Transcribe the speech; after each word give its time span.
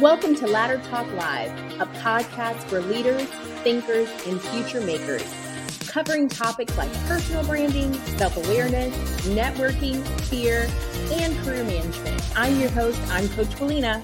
Welcome 0.00 0.34
to 0.34 0.46
Ladder 0.46 0.78
Talk 0.90 1.10
Live, 1.14 1.50
a 1.80 1.86
podcast 1.86 2.56
for 2.64 2.82
leaders, 2.82 3.22
thinkers, 3.64 4.10
and 4.26 4.38
future 4.38 4.82
makers, 4.82 5.24
covering 5.88 6.28
topics 6.28 6.76
like 6.76 6.92
personal 7.06 7.42
branding, 7.46 7.94
self 8.18 8.36
awareness, 8.36 8.94
networking, 9.28 10.06
fear, 10.24 10.68
and 11.12 11.34
career 11.38 11.64
management. 11.64 12.22
I'm 12.36 12.60
your 12.60 12.68
host, 12.68 13.00
I'm 13.10 13.26
Coach 13.30 13.48
Willena. 13.56 14.02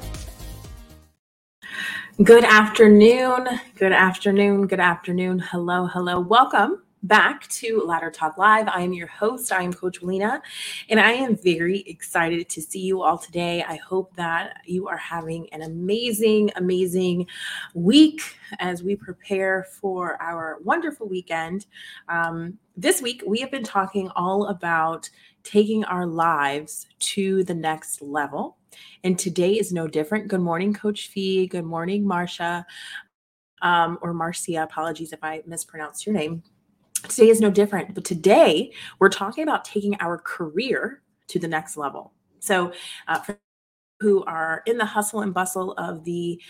Good 2.22 2.44
afternoon. 2.44 3.48
Good 3.76 3.92
afternoon. 3.92 4.68
Good 4.68 4.80
afternoon. 4.80 5.40
Hello, 5.40 5.84
hello. 5.84 6.20
Welcome 6.20 6.82
back 7.02 7.48
to 7.48 7.80
Ladder 7.80 8.10
Talk 8.10 8.38
Live. 8.38 8.68
I 8.68 8.82
am 8.82 8.92
your 8.92 9.08
host. 9.08 9.50
I 9.52 9.62
am 9.62 9.72
Coach 9.72 10.00
Willena, 10.00 10.40
and 10.88 11.00
I 11.00 11.12
am 11.12 11.36
very 11.36 11.80
excited 11.80 12.48
to 12.50 12.62
see 12.62 12.80
you 12.80 13.02
all 13.02 13.18
today. 13.18 13.64
I 13.66 13.76
hope 13.76 14.14
that 14.14 14.58
you 14.66 14.86
are 14.86 14.96
having 14.96 15.52
an 15.52 15.62
amazing, 15.62 16.50
amazing 16.56 17.26
week 17.74 18.22
as 18.60 18.82
we 18.82 18.94
prepare 18.94 19.66
for 19.80 20.20
our 20.22 20.58
wonderful 20.62 21.08
weekend. 21.08 21.66
Um, 22.08 22.58
this 22.76 23.02
week, 23.02 23.22
we 23.26 23.40
have 23.40 23.50
been 23.50 23.64
talking 23.64 24.08
all 24.14 24.46
about 24.46 25.10
taking 25.42 25.84
our 25.84 26.06
lives 26.06 26.86
to 27.00 27.42
the 27.44 27.54
next 27.54 28.00
level. 28.00 28.58
And 29.02 29.18
today 29.18 29.54
is 29.54 29.72
no 29.72 29.88
different. 29.88 30.28
Good 30.28 30.40
morning, 30.40 30.72
Coach 30.72 31.08
Fee. 31.08 31.48
Good 31.48 31.64
morning, 31.64 32.06
Marcia. 32.06 32.64
Um, 33.60 33.98
or 34.02 34.14
Marcia, 34.14 34.62
apologies 34.62 35.12
if 35.12 35.22
I 35.22 35.42
mispronounced 35.46 36.06
your 36.06 36.14
name. 36.14 36.42
Today 37.08 37.28
is 37.28 37.40
no 37.40 37.50
different, 37.50 37.94
but 37.94 38.04
today 38.04 38.72
we're 38.98 39.08
talking 39.08 39.42
about 39.42 39.64
taking 39.64 39.96
our 40.00 40.18
career 40.18 41.02
to 41.28 41.38
the 41.38 41.48
next 41.48 41.76
level. 41.76 42.12
So, 42.40 42.72
uh, 43.08 43.20
for 43.20 43.38
who 44.02 44.24
are 44.24 44.62
in 44.66 44.76
the 44.76 44.84
hustle 44.84 45.20
and 45.20 45.32
bustle 45.32 45.72
of 45.74 46.02
the 46.02 46.40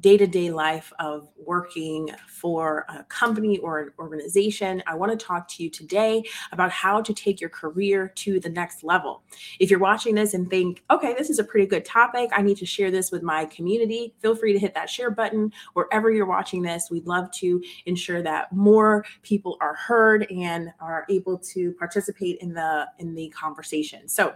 day 0.00 0.18
to 0.18 0.26
day 0.26 0.50
life 0.50 0.92
of 0.98 1.26
working 1.38 2.10
for 2.28 2.84
a 2.90 3.02
company 3.04 3.56
or 3.58 3.80
an 3.80 3.90
organization, 3.98 4.82
I 4.86 4.94
want 4.94 5.18
to 5.18 5.26
talk 5.26 5.48
to 5.48 5.62
you 5.62 5.70
today 5.70 6.22
about 6.52 6.70
how 6.70 7.00
to 7.00 7.14
take 7.14 7.40
your 7.40 7.48
career 7.48 8.12
to 8.16 8.38
the 8.38 8.50
next 8.50 8.84
level. 8.84 9.22
If 9.58 9.70
you're 9.70 9.78
watching 9.78 10.14
this 10.14 10.34
and 10.34 10.50
think, 10.50 10.82
okay, 10.90 11.14
this 11.16 11.30
is 11.30 11.38
a 11.38 11.44
pretty 11.44 11.66
good 11.66 11.86
topic, 11.86 12.28
I 12.34 12.42
need 12.42 12.58
to 12.58 12.66
share 12.66 12.90
this 12.90 13.10
with 13.10 13.22
my 13.22 13.46
community, 13.46 14.14
feel 14.20 14.36
free 14.36 14.52
to 14.52 14.58
hit 14.58 14.74
that 14.74 14.90
share 14.90 15.10
button 15.10 15.50
wherever 15.72 16.10
you're 16.10 16.26
watching 16.26 16.60
this. 16.60 16.90
We'd 16.90 17.06
love 17.06 17.30
to 17.36 17.62
ensure 17.86 18.20
that 18.22 18.52
more 18.52 19.06
people 19.22 19.56
are 19.62 19.74
heard 19.74 20.30
and 20.30 20.68
are 20.80 21.06
able 21.08 21.38
to 21.38 21.72
participate 21.78 22.36
in 22.42 22.52
the 22.52 22.86
in 22.98 23.14
the 23.14 23.30
conversation. 23.30 24.06
So 24.06 24.34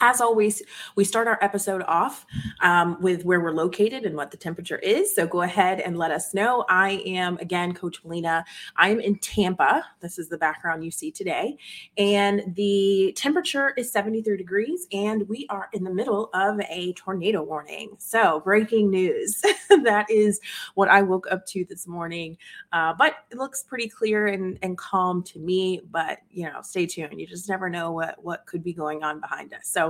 as 0.00 0.20
always, 0.20 0.62
we 0.94 1.04
start 1.04 1.28
our 1.28 1.38
episode 1.42 1.82
off 1.86 2.26
um, 2.60 2.96
with 3.00 3.24
where 3.24 3.40
we're 3.40 3.52
located 3.52 4.04
and 4.04 4.16
what 4.16 4.30
the 4.30 4.36
temperature 4.36 4.78
is. 4.78 5.14
So 5.14 5.26
go 5.26 5.42
ahead 5.42 5.80
and 5.80 5.96
let 5.96 6.10
us 6.10 6.34
know. 6.34 6.64
I 6.68 7.02
am, 7.06 7.38
again, 7.38 7.72
Coach 7.72 8.02
Willena. 8.02 8.44
I 8.76 8.90
am 8.90 9.00
in 9.00 9.16
Tampa. 9.18 9.84
This 10.00 10.18
is 10.18 10.28
the 10.28 10.38
background 10.38 10.84
you 10.84 10.90
see 10.90 11.10
today. 11.10 11.56
And 11.96 12.54
the 12.54 13.12
temperature 13.16 13.72
is 13.76 13.90
73 13.90 14.36
degrees, 14.36 14.86
and 14.92 15.28
we 15.28 15.46
are 15.50 15.68
in 15.72 15.84
the 15.84 15.90
middle 15.90 16.30
of 16.34 16.60
a 16.68 16.92
tornado 16.94 17.42
warning. 17.42 17.96
So, 17.98 18.40
breaking 18.40 18.90
news. 18.90 19.42
that 19.84 20.10
is 20.10 20.40
what 20.74 20.88
I 20.88 21.02
woke 21.02 21.26
up 21.30 21.46
to 21.46 21.64
this 21.68 21.86
morning. 21.86 22.36
Uh, 22.72 22.94
but 22.94 23.16
it 23.30 23.38
looks 23.38 23.62
pretty 23.62 23.88
clear 23.88 24.26
and, 24.26 24.58
and 24.62 24.76
calm 24.76 25.22
to 25.24 25.38
me. 25.38 25.80
But, 25.90 26.18
you 26.30 26.44
know, 26.44 26.60
stay 26.62 26.86
tuned. 26.86 27.20
You 27.20 27.26
just 27.26 27.48
never 27.48 27.68
know 27.70 27.92
what, 27.92 28.22
what 28.22 28.46
could 28.46 28.62
be 28.62 28.72
going 28.72 29.02
on 29.02 29.20
behind 29.20 29.52
us. 29.54 29.68
So, 29.68 29.85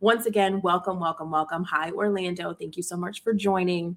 once 0.00 0.26
again, 0.26 0.60
welcome, 0.62 1.00
welcome, 1.00 1.30
welcome. 1.30 1.64
Hi, 1.64 1.90
Orlando. 1.90 2.54
Thank 2.54 2.76
you 2.76 2.82
so 2.82 2.96
much 2.96 3.22
for 3.22 3.34
joining. 3.34 3.96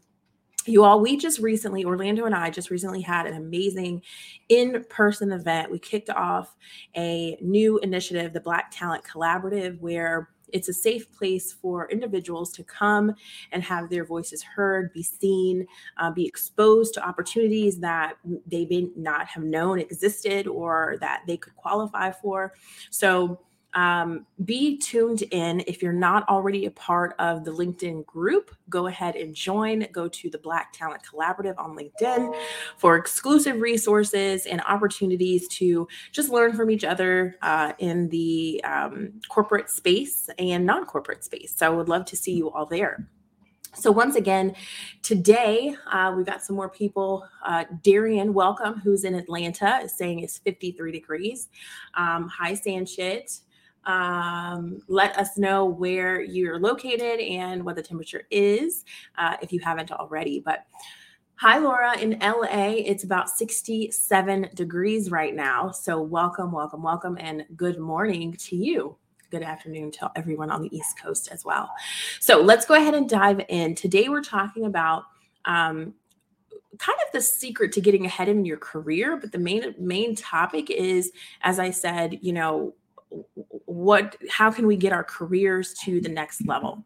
You 0.65 0.83
all, 0.83 0.99
we 0.99 1.17
just 1.17 1.39
recently, 1.39 1.85
Orlando 1.85 2.25
and 2.25 2.35
I 2.35 2.49
just 2.49 2.69
recently 2.69 3.01
had 3.01 3.25
an 3.25 3.35
amazing 3.35 4.01
in 4.49 4.83
person 4.89 5.31
event. 5.31 5.71
We 5.71 5.79
kicked 5.79 6.09
off 6.09 6.55
a 6.95 7.37
new 7.41 7.79
initiative, 7.79 8.33
the 8.33 8.41
Black 8.41 8.69
Talent 8.71 9.03
Collaborative, 9.03 9.79
where 9.79 10.29
it's 10.53 10.69
a 10.69 10.73
safe 10.73 11.11
place 11.11 11.53
for 11.53 11.89
individuals 11.89 12.51
to 12.53 12.63
come 12.63 13.13
and 13.51 13.63
have 13.63 13.89
their 13.89 14.05
voices 14.05 14.43
heard, 14.43 14.91
be 14.93 15.03
seen, 15.03 15.65
uh, 15.97 16.11
be 16.11 16.25
exposed 16.25 16.93
to 16.95 17.07
opportunities 17.07 17.79
that 17.79 18.15
they 18.47 18.65
may 18.65 18.89
not 18.95 19.27
have 19.27 19.43
known 19.43 19.79
existed 19.79 20.47
or 20.47 20.97
that 21.01 21.23
they 21.27 21.37
could 21.37 21.55
qualify 21.55 22.11
for. 22.11 22.53
So, 22.89 23.39
um, 23.73 24.25
be 24.45 24.77
tuned 24.77 25.21
in. 25.31 25.61
If 25.67 25.81
you're 25.81 25.93
not 25.93 26.27
already 26.27 26.65
a 26.65 26.71
part 26.71 27.15
of 27.19 27.43
the 27.43 27.51
LinkedIn 27.51 28.05
group, 28.05 28.55
go 28.69 28.87
ahead 28.87 29.15
and 29.15 29.35
join. 29.35 29.87
Go 29.91 30.07
to 30.07 30.29
the 30.29 30.37
Black 30.37 30.73
Talent 30.73 31.01
Collaborative 31.03 31.57
on 31.57 31.77
LinkedIn 31.77 32.35
for 32.77 32.95
exclusive 32.95 33.61
resources 33.61 34.45
and 34.45 34.61
opportunities 34.67 35.47
to 35.49 35.87
just 36.11 36.29
learn 36.29 36.55
from 36.55 36.71
each 36.71 36.83
other 36.83 37.35
uh, 37.41 37.73
in 37.79 38.09
the 38.09 38.61
um, 38.63 39.13
corporate 39.29 39.69
space 39.69 40.29
and 40.39 40.65
non 40.65 40.85
corporate 40.85 41.23
space. 41.23 41.53
So 41.55 41.65
I 41.67 41.69
would 41.69 41.89
love 41.89 42.05
to 42.05 42.15
see 42.15 42.33
you 42.33 42.49
all 42.49 42.65
there. 42.65 43.07
So, 43.75 43.91
once 43.91 44.15
again, 44.15 44.55
today 45.03 45.75
uh, 45.91 46.11
we've 46.15 46.25
got 46.25 46.41
some 46.43 46.55
more 46.55 46.69
people. 46.69 47.25
Uh, 47.45 47.65
Darian, 47.83 48.33
welcome, 48.33 48.79
who's 48.79 49.03
in 49.03 49.13
Atlanta, 49.13 49.81
is 49.83 49.95
saying 49.95 50.19
it's 50.21 50.39
53 50.39 50.91
degrees. 50.91 51.49
Um, 51.93 52.27
hi, 52.27 52.53
Sanchit. 52.53 53.41
Um, 53.85 54.81
let 54.87 55.17
us 55.17 55.37
know 55.37 55.65
where 55.65 56.21
you're 56.21 56.59
located 56.59 57.19
and 57.19 57.63
what 57.63 57.75
the 57.75 57.81
temperature 57.81 58.23
is 58.29 58.85
uh, 59.17 59.37
if 59.41 59.51
you 59.51 59.59
haven't 59.59 59.91
already. 59.91 60.39
But 60.39 60.65
hi, 61.35 61.57
Laura, 61.57 61.97
in 61.97 62.19
LA, 62.19 62.73
it's 62.77 63.03
about 63.03 63.29
67 63.29 64.49
degrees 64.53 65.09
right 65.09 65.35
now. 65.35 65.71
So, 65.71 66.01
welcome, 66.01 66.51
welcome, 66.51 66.83
welcome, 66.83 67.17
and 67.19 67.45
good 67.55 67.79
morning 67.79 68.33
to 68.33 68.55
you. 68.55 68.97
Good 69.31 69.43
afternoon 69.43 69.91
to 69.91 70.11
everyone 70.15 70.49
on 70.49 70.61
the 70.61 70.75
East 70.75 70.99
Coast 71.01 71.29
as 71.31 71.45
well. 71.45 71.69
So, 72.19 72.41
let's 72.41 72.65
go 72.65 72.75
ahead 72.75 72.93
and 72.93 73.07
dive 73.07 73.41
in. 73.47 73.75
Today, 73.75 74.09
we're 74.09 74.23
talking 74.23 74.65
about 74.65 75.03
um, 75.45 75.93
kind 76.77 76.97
of 77.05 77.11
the 77.13 77.21
secret 77.21 77.71
to 77.73 77.81
getting 77.81 78.05
ahead 78.05 78.29
in 78.29 78.45
your 78.45 78.57
career 78.57 79.17
but 79.17 79.31
the 79.31 79.37
main 79.37 79.73
main 79.79 80.15
topic 80.15 80.69
is 80.69 81.11
as 81.41 81.59
i 81.59 81.69
said 81.69 82.17
you 82.21 82.31
know 82.31 82.73
what 83.65 84.15
how 84.29 84.51
can 84.51 84.67
we 84.67 84.75
get 84.75 84.93
our 84.93 85.03
careers 85.03 85.73
to 85.85 86.01
the 86.01 86.09
next 86.09 86.45
level? 86.47 86.83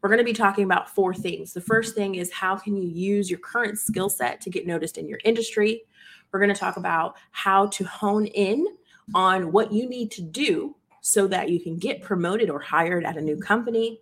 We're 0.00 0.08
going 0.08 0.18
to 0.18 0.24
be 0.24 0.32
talking 0.32 0.64
about 0.64 0.90
four 0.90 1.14
things. 1.14 1.52
The 1.52 1.60
first 1.60 1.94
thing 1.94 2.16
is 2.16 2.32
how 2.32 2.56
can 2.56 2.76
you 2.76 2.88
use 2.88 3.30
your 3.30 3.38
current 3.38 3.78
skill 3.78 4.08
set 4.08 4.40
to 4.42 4.50
get 4.50 4.66
noticed 4.66 4.98
in 4.98 5.08
your 5.08 5.20
industry? 5.24 5.82
We're 6.32 6.40
going 6.40 6.52
to 6.52 6.58
talk 6.58 6.76
about 6.76 7.16
how 7.30 7.66
to 7.66 7.84
hone 7.84 8.26
in 8.26 8.66
on 9.14 9.52
what 9.52 9.72
you 9.72 9.88
need 9.88 10.10
to 10.12 10.22
do 10.22 10.74
so 11.00 11.26
that 11.26 11.50
you 11.50 11.60
can 11.60 11.76
get 11.76 12.00
promoted 12.00 12.48
or 12.48 12.60
hired 12.60 13.04
at 13.04 13.16
a 13.16 13.20
new 13.20 13.36
company. 13.36 14.00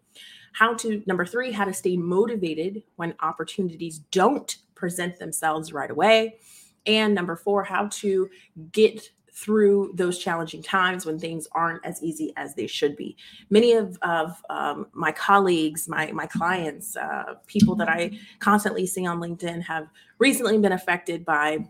How 0.52 0.74
to 0.74 1.02
number 1.06 1.24
three 1.24 1.52
how 1.52 1.64
to 1.64 1.72
stay 1.72 1.96
motivated 1.96 2.82
when 2.96 3.14
opportunities 3.20 3.98
don't 4.10 4.56
present 4.74 5.18
themselves 5.18 5.72
right 5.72 5.90
away. 5.90 6.38
And 6.86 7.14
number 7.14 7.36
four 7.36 7.64
how 7.64 7.88
to 7.88 8.30
get 8.72 9.10
through 9.32 9.92
those 9.94 10.18
challenging 10.18 10.62
times 10.62 11.06
when 11.06 11.18
things 11.18 11.46
aren't 11.52 11.84
as 11.84 12.02
easy 12.02 12.32
as 12.36 12.54
they 12.54 12.66
should 12.66 12.96
be. 12.96 13.16
Many 13.50 13.72
of, 13.72 13.98
of 14.02 14.42
um, 14.50 14.86
my 14.92 15.12
colleagues, 15.12 15.88
my, 15.88 16.10
my 16.12 16.26
clients, 16.26 16.96
uh, 16.96 17.34
people 17.46 17.74
that 17.76 17.88
I 17.88 18.18
constantly 18.38 18.86
see 18.86 19.06
on 19.06 19.20
LinkedIn 19.20 19.62
have 19.62 19.88
recently 20.18 20.58
been 20.58 20.72
affected 20.72 21.24
by 21.24 21.66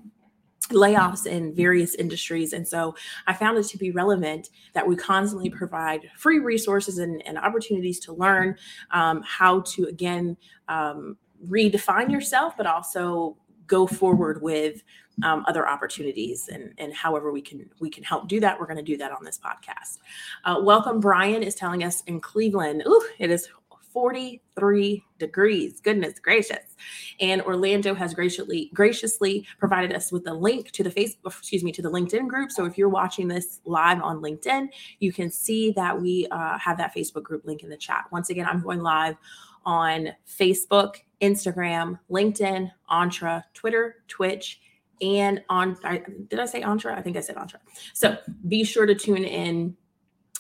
layoffs 0.69 1.27
in 1.27 1.55
various 1.55 1.95
industries. 1.95 2.53
And 2.53 2.67
so 2.67 2.95
I 3.27 3.33
found 3.33 3.59
it 3.59 3.67
to 3.69 3.79
be 3.79 3.91
relevant 3.91 4.51
that 4.75 4.87
we 4.87 4.97
constantly 4.97 5.51
provide 5.51 6.09
free 6.17 6.39
resources 6.39 6.99
and, 6.99 7.27
and 7.27 7.39
opportunities 7.39 7.99
to 8.01 8.13
learn 8.13 8.57
um, 8.91 9.23
how 9.27 9.61
to, 9.61 9.85
again, 9.85 10.37
um, 10.69 11.17
redefine 11.49 12.11
yourself, 12.11 12.57
but 12.57 12.67
also 12.67 13.37
go 13.71 13.87
forward 13.87 14.43
with 14.43 14.83
um, 15.23 15.45
other 15.47 15.69
opportunities 15.69 16.49
and, 16.49 16.75
and 16.79 16.93
however 16.93 17.33
we 17.33 17.41
can 17.41 17.71
we 17.79 17.89
can 17.89 18.03
help 18.03 18.27
do 18.27 18.41
that 18.41 18.59
we're 18.59 18.67
going 18.67 18.77
to 18.77 18.83
do 18.83 18.97
that 18.97 19.13
on 19.13 19.25
this 19.25 19.39
podcast. 19.39 19.99
Uh, 20.45 20.61
welcome 20.61 20.99
brian 20.99 21.43
is 21.43 21.55
telling 21.55 21.85
us 21.85 22.03
in 22.03 22.21
cleveland 22.21 22.83
ooh, 22.87 23.09
it 23.19 23.31
is 23.31 23.49
43 23.93 25.05
degrees 25.19 25.81
goodness 25.81 26.19
gracious. 26.19 26.77
And 27.21 27.43
orlando 27.43 27.95
has 27.95 28.13
graciously 28.13 28.71
graciously 28.75 29.47
provided 29.59 29.93
us 29.93 30.11
with 30.11 30.27
a 30.27 30.35
link 30.35 30.71
to 30.73 30.83
the 30.83 30.91
facebook 30.91 31.39
excuse 31.39 31.63
me 31.63 31.73
to 31.73 31.83
the 31.83 31.91
linkedin 31.91 32.27
group. 32.27 32.51
So 32.51 32.65
if 32.65 32.77
you're 32.77 32.89
watching 32.89 33.29
this 33.29 33.61
live 33.65 34.03
on 34.03 34.21
linkedin 34.21 34.69
you 34.99 35.13
can 35.13 35.31
see 35.31 35.71
that 35.73 36.01
we 36.01 36.27
uh, 36.31 36.59
have 36.59 36.77
that 36.79 36.95
facebook 36.95 37.23
group 37.23 37.45
link 37.45 37.63
in 37.63 37.71
the 37.71 37.77
chat. 37.77 38.07
Once 38.11 38.31
again 38.31 38.47
i'm 38.47 38.63
going 38.63 38.81
live 38.81 39.17
on 39.65 40.09
facebook 40.29 40.97
instagram 41.21 41.99
linkedin 42.11 42.71
entra 42.91 43.43
twitter 43.55 43.97
twitch 44.09 44.61
and 45.03 45.43
on 45.49 45.79
I, 45.83 46.03
did 46.29 46.39
I 46.39 46.45
say 46.45 46.61
Entra? 46.61 46.97
I 46.97 47.01
think 47.01 47.17
I 47.17 47.21
said 47.21 47.37
Entra. 47.37 47.57
So 47.95 48.19
be 48.49 48.65
sure 48.65 48.85
to 48.85 48.95
tune 48.95 49.25
in 49.25 49.75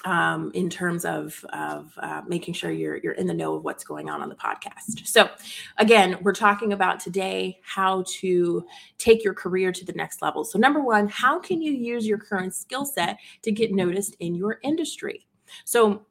um, 0.04 0.50
in 0.54 0.70
terms 0.70 1.04
of 1.04 1.44
of 1.52 1.92
uh, 1.98 2.22
making 2.26 2.54
sure 2.54 2.70
you're 2.70 2.96
you're 2.98 3.12
in 3.14 3.26
the 3.26 3.34
know 3.34 3.54
of 3.54 3.64
what's 3.64 3.84
going 3.84 4.08
on 4.08 4.22
on 4.22 4.28
the 4.28 4.34
podcast. 4.34 5.06
So, 5.06 5.28
again, 5.76 6.16
we're 6.22 6.32
talking 6.32 6.72
about 6.72 7.00
today 7.00 7.58
how 7.62 8.04
to 8.20 8.64
take 8.98 9.22
your 9.22 9.34
career 9.34 9.72
to 9.72 9.84
the 9.84 9.92
next 9.92 10.22
level. 10.22 10.44
So, 10.44 10.58
number 10.58 10.80
one, 10.80 11.08
how 11.08 11.38
can 11.38 11.60
you 11.60 11.72
use 11.72 12.06
your 12.06 12.18
current 12.18 12.54
skill 12.54 12.84
set 12.84 13.18
to 13.42 13.52
get 13.52 13.72
noticed 13.72 14.16
in 14.20 14.34
your 14.34 14.58
industry? 14.62 15.26
So, 15.64 16.06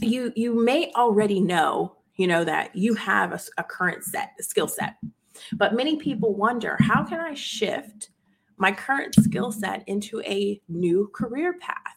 you 0.00 0.32
you 0.34 0.54
may 0.54 0.90
already 0.92 1.40
know 1.40 1.96
you 2.20 2.26
know 2.26 2.44
that 2.44 2.74
you 2.76 2.94
have 2.94 3.32
a, 3.32 3.40
a 3.58 3.64
current 3.64 4.04
set 4.04 4.32
skill 4.40 4.68
set, 4.68 4.96
but 5.54 5.74
many 5.74 5.96
people 5.96 6.34
wonder 6.34 6.76
how 6.80 7.02
can 7.04 7.20
I 7.20 7.34
shift 7.34 8.10
my 8.56 8.72
current 8.72 9.14
skill 9.14 9.50
set 9.52 9.84
into 9.86 10.20
a 10.22 10.60
new 10.68 11.10
career 11.14 11.54
path 11.58 11.96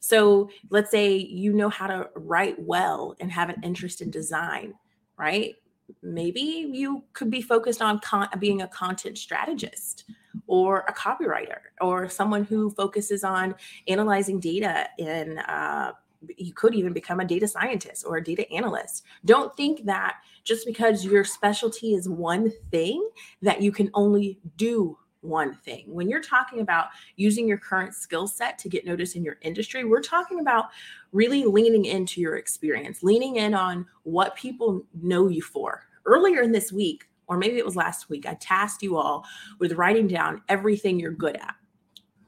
so 0.00 0.50
let's 0.70 0.90
say 0.90 1.16
you 1.16 1.52
know 1.52 1.68
how 1.68 1.86
to 1.86 2.08
write 2.14 2.56
well 2.58 3.16
and 3.20 3.30
have 3.30 3.48
an 3.48 3.60
interest 3.62 4.00
in 4.00 4.10
design, 4.10 4.74
right? 5.16 5.54
Maybe 6.02 6.68
you 6.72 7.04
could 7.12 7.30
be 7.30 7.42
focused 7.42 7.80
on 7.80 7.98
con- 8.00 8.28
being 8.38 8.62
a 8.62 8.68
content 8.68 9.18
strategist 9.18 10.04
or 10.46 10.84
a 10.88 10.92
copywriter 10.92 11.58
or 11.80 12.08
someone 12.08 12.44
who 12.44 12.70
focuses 12.70 13.24
on 13.24 13.54
analyzing 13.86 14.38
data 14.38 14.88
in 14.98 15.38
uh, 15.38 15.92
you 16.36 16.52
could 16.52 16.74
even 16.74 16.92
become 16.92 17.20
a 17.20 17.24
data 17.24 17.46
scientist 17.46 18.04
or 18.06 18.16
a 18.16 18.24
data 18.24 18.50
analyst. 18.52 19.04
Don't 19.24 19.56
think 19.56 19.84
that 19.84 20.16
just 20.44 20.66
because 20.66 21.04
your 21.04 21.24
specialty 21.24 21.94
is 21.94 22.08
one 22.08 22.52
thing 22.70 23.08
that 23.42 23.62
you 23.62 23.70
can 23.70 23.90
only 23.94 24.40
do 24.56 24.98
one 25.20 25.54
thing. 25.54 25.84
When 25.86 26.08
you're 26.08 26.22
talking 26.22 26.60
about 26.60 26.86
using 27.16 27.48
your 27.48 27.58
current 27.58 27.94
skill 27.94 28.26
set 28.26 28.58
to 28.58 28.68
get 28.68 28.86
noticed 28.86 29.16
in 29.16 29.24
your 29.24 29.38
industry, 29.42 29.84
we're 29.84 30.00
talking 30.00 30.40
about 30.40 30.66
really 31.12 31.44
leaning 31.44 31.84
into 31.84 32.20
your 32.20 32.36
experience, 32.36 33.02
leaning 33.02 33.36
in 33.36 33.54
on 33.54 33.86
what 34.04 34.36
people 34.36 34.84
know 35.02 35.28
you 35.28 35.42
for. 35.42 35.84
Earlier 36.04 36.42
in 36.42 36.52
this 36.52 36.72
week, 36.72 37.08
or 37.26 37.36
maybe 37.36 37.58
it 37.58 37.64
was 37.64 37.76
last 37.76 38.08
week, 38.08 38.26
I 38.26 38.34
tasked 38.34 38.82
you 38.82 38.96
all 38.96 39.24
with 39.58 39.72
writing 39.72 40.06
down 40.08 40.42
everything 40.48 40.98
you're 40.98 41.10
good 41.10 41.36
at. 41.36 41.54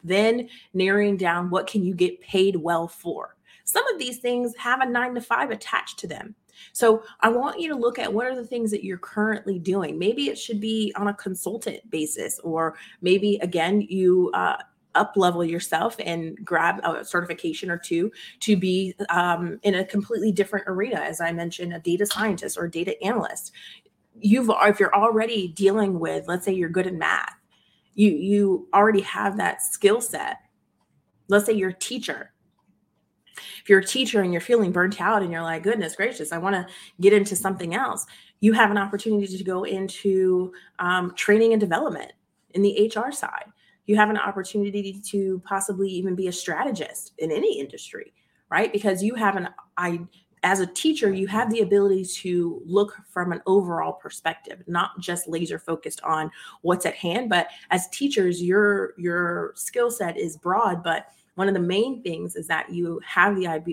Then 0.02 0.48
narrowing 0.74 1.16
down 1.16 1.50
what 1.50 1.66
can 1.66 1.84
you 1.84 1.94
get 1.94 2.20
paid 2.20 2.56
well 2.56 2.88
for. 2.88 3.36
Some 3.70 3.86
of 3.88 3.98
these 3.98 4.18
things 4.18 4.54
have 4.56 4.80
a 4.80 4.86
9 4.86 5.14
to 5.14 5.20
5 5.20 5.50
attached 5.50 5.98
to 6.00 6.06
them. 6.06 6.34
So 6.72 7.02
I 7.20 7.28
want 7.28 7.60
you 7.60 7.68
to 7.70 7.76
look 7.76 7.98
at 7.98 8.12
what 8.12 8.26
are 8.26 8.34
the 8.34 8.46
things 8.46 8.70
that 8.72 8.84
you're 8.84 8.98
currently 8.98 9.58
doing. 9.58 9.98
Maybe 9.98 10.28
it 10.28 10.38
should 10.38 10.60
be 10.60 10.92
on 10.96 11.08
a 11.08 11.14
consultant 11.14 11.88
basis, 11.90 12.38
or 12.40 12.76
maybe 13.00 13.38
again, 13.42 13.80
you 13.82 14.30
uh, 14.34 14.56
up 14.94 15.12
level 15.16 15.44
yourself 15.44 15.96
and 16.04 16.36
grab 16.44 16.80
a 16.84 17.04
certification 17.04 17.70
or 17.70 17.78
two 17.78 18.10
to 18.40 18.56
be 18.56 18.94
um, 19.08 19.58
in 19.62 19.76
a 19.76 19.84
completely 19.84 20.32
different 20.32 20.64
arena 20.68 20.96
as 20.96 21.20
i 21.20 21.30
mentioned 21.30 21.72
a 21.72 21.78
data 21.78 22.04
scientist 22.04 22.58
or 22.58 22.66
data 22.66 23.00
analyst 23.04 23.52
you've 24.18 24.50
if 24.62 24.80
you're 24.80 24.92
already 24.92 25.46
dealing 25.46 26.00
with 26.00 26.26
let's 26.26 26.44
say 26.44 26.52
you're 26.52 26.68
good 26.68 26.88
in 26.88 26.98
math 26.98 27.36
you 27.94 28.10
you 28.10 28.68
already 28.74 29.00
have 29.00 29.36
that 29.36 29.62
skill 29.62 30.00
set 30.00 30.38
let's 31.28 31.46
say 31.46 31.52
you're 31.52 31.70
a 31.70 31.74
teacher 31.74 32.32
if 33.62 33.68
you're 33.68 33.80
a 33.80 33.84
teacher 33.84 34.22
and 34.22 34.32
you're 34.32 34.40
feeling 34.40 34.72
burnt 34.72 35.00
out 35.00 35.22
and 35.22 35.30
you're 35.30 35.42
like, 35.42 35.62
goodness 35.62 35.96
gracious, 35.96 36.32
I 36.32 36.38
want 36.38 36.54
to 36.54 36.66
get 37.00 37.12
into 37.12 37.36
something 37.36 37.74
else, 37.74 38.06
you 38.40 38.52
have 38.52 38.70
an 38.70 38.78
opportunity 38.78 39.36
to 39.36 39.44
go 39.44 39.64
into 39.64 40.52
um, 40.78 41.14
training 41.14 41.52
and 41.52 41.60
development 41.60 42.12
in 42.54 42.62
the 42.62 42.92
HR 42.94 43.12
side. 43.12 43.46
You 43.86 43.96
have 43.96 44.10
an 44.10 44.18
opportunity 44.18 45.00
to 45.06 45.42
possibly 45.44 45.88
even 45.90 46.14
be 46.14 46.28
a 46.28 46.32
strategist 46.32 47.12
in 47.18 47.30
any 47.30 47.58
industry, 47.58 48.12
right? 48.50 48.72
Because 48.72 49.02
you 49.02 49.14
have 49.14 49.36
an 49.36 49.48
I 49.76 50.00
as 50.42 50.60
a 50.60 50.66
teacher, 50.66 51.12
you 51.12 51.26
have 51.26 51.50
the 51.50 51.60
ability 51.60 52.04
to 52.04 52.62
look 52.64 52.96
from 53.10 53.32
an 53.32 53.42
overall 53.46 53.92
perspective, 53.92 54.62
not 54.66 54.98
just 54.98 55.28
laser 55.28 55.58
focused 55.58 56.00
on 56.02 56.30
what's 56.62 56.86
at 56.86 56.94
hand. 56.94 57.28
But 57.28 57.48
as 57.70 57.88
teachers, 57.88 58.42
your 58.42 58.94
your 58.96 59.52
skill 59.54 59.90
set 59.90 60.16
is 60.16 60.36
broad, 60.36 60.82
but 60.82 61.08
one 61.34 61.48
of 61.48 61.54
the 61.54 61.60
main 61.60 62.02
things 62.02 62.36
is 62.36 62.46
that 62.48 62.70
you 62.70 63.00
have 63.06 63.36
the 63.36 63.64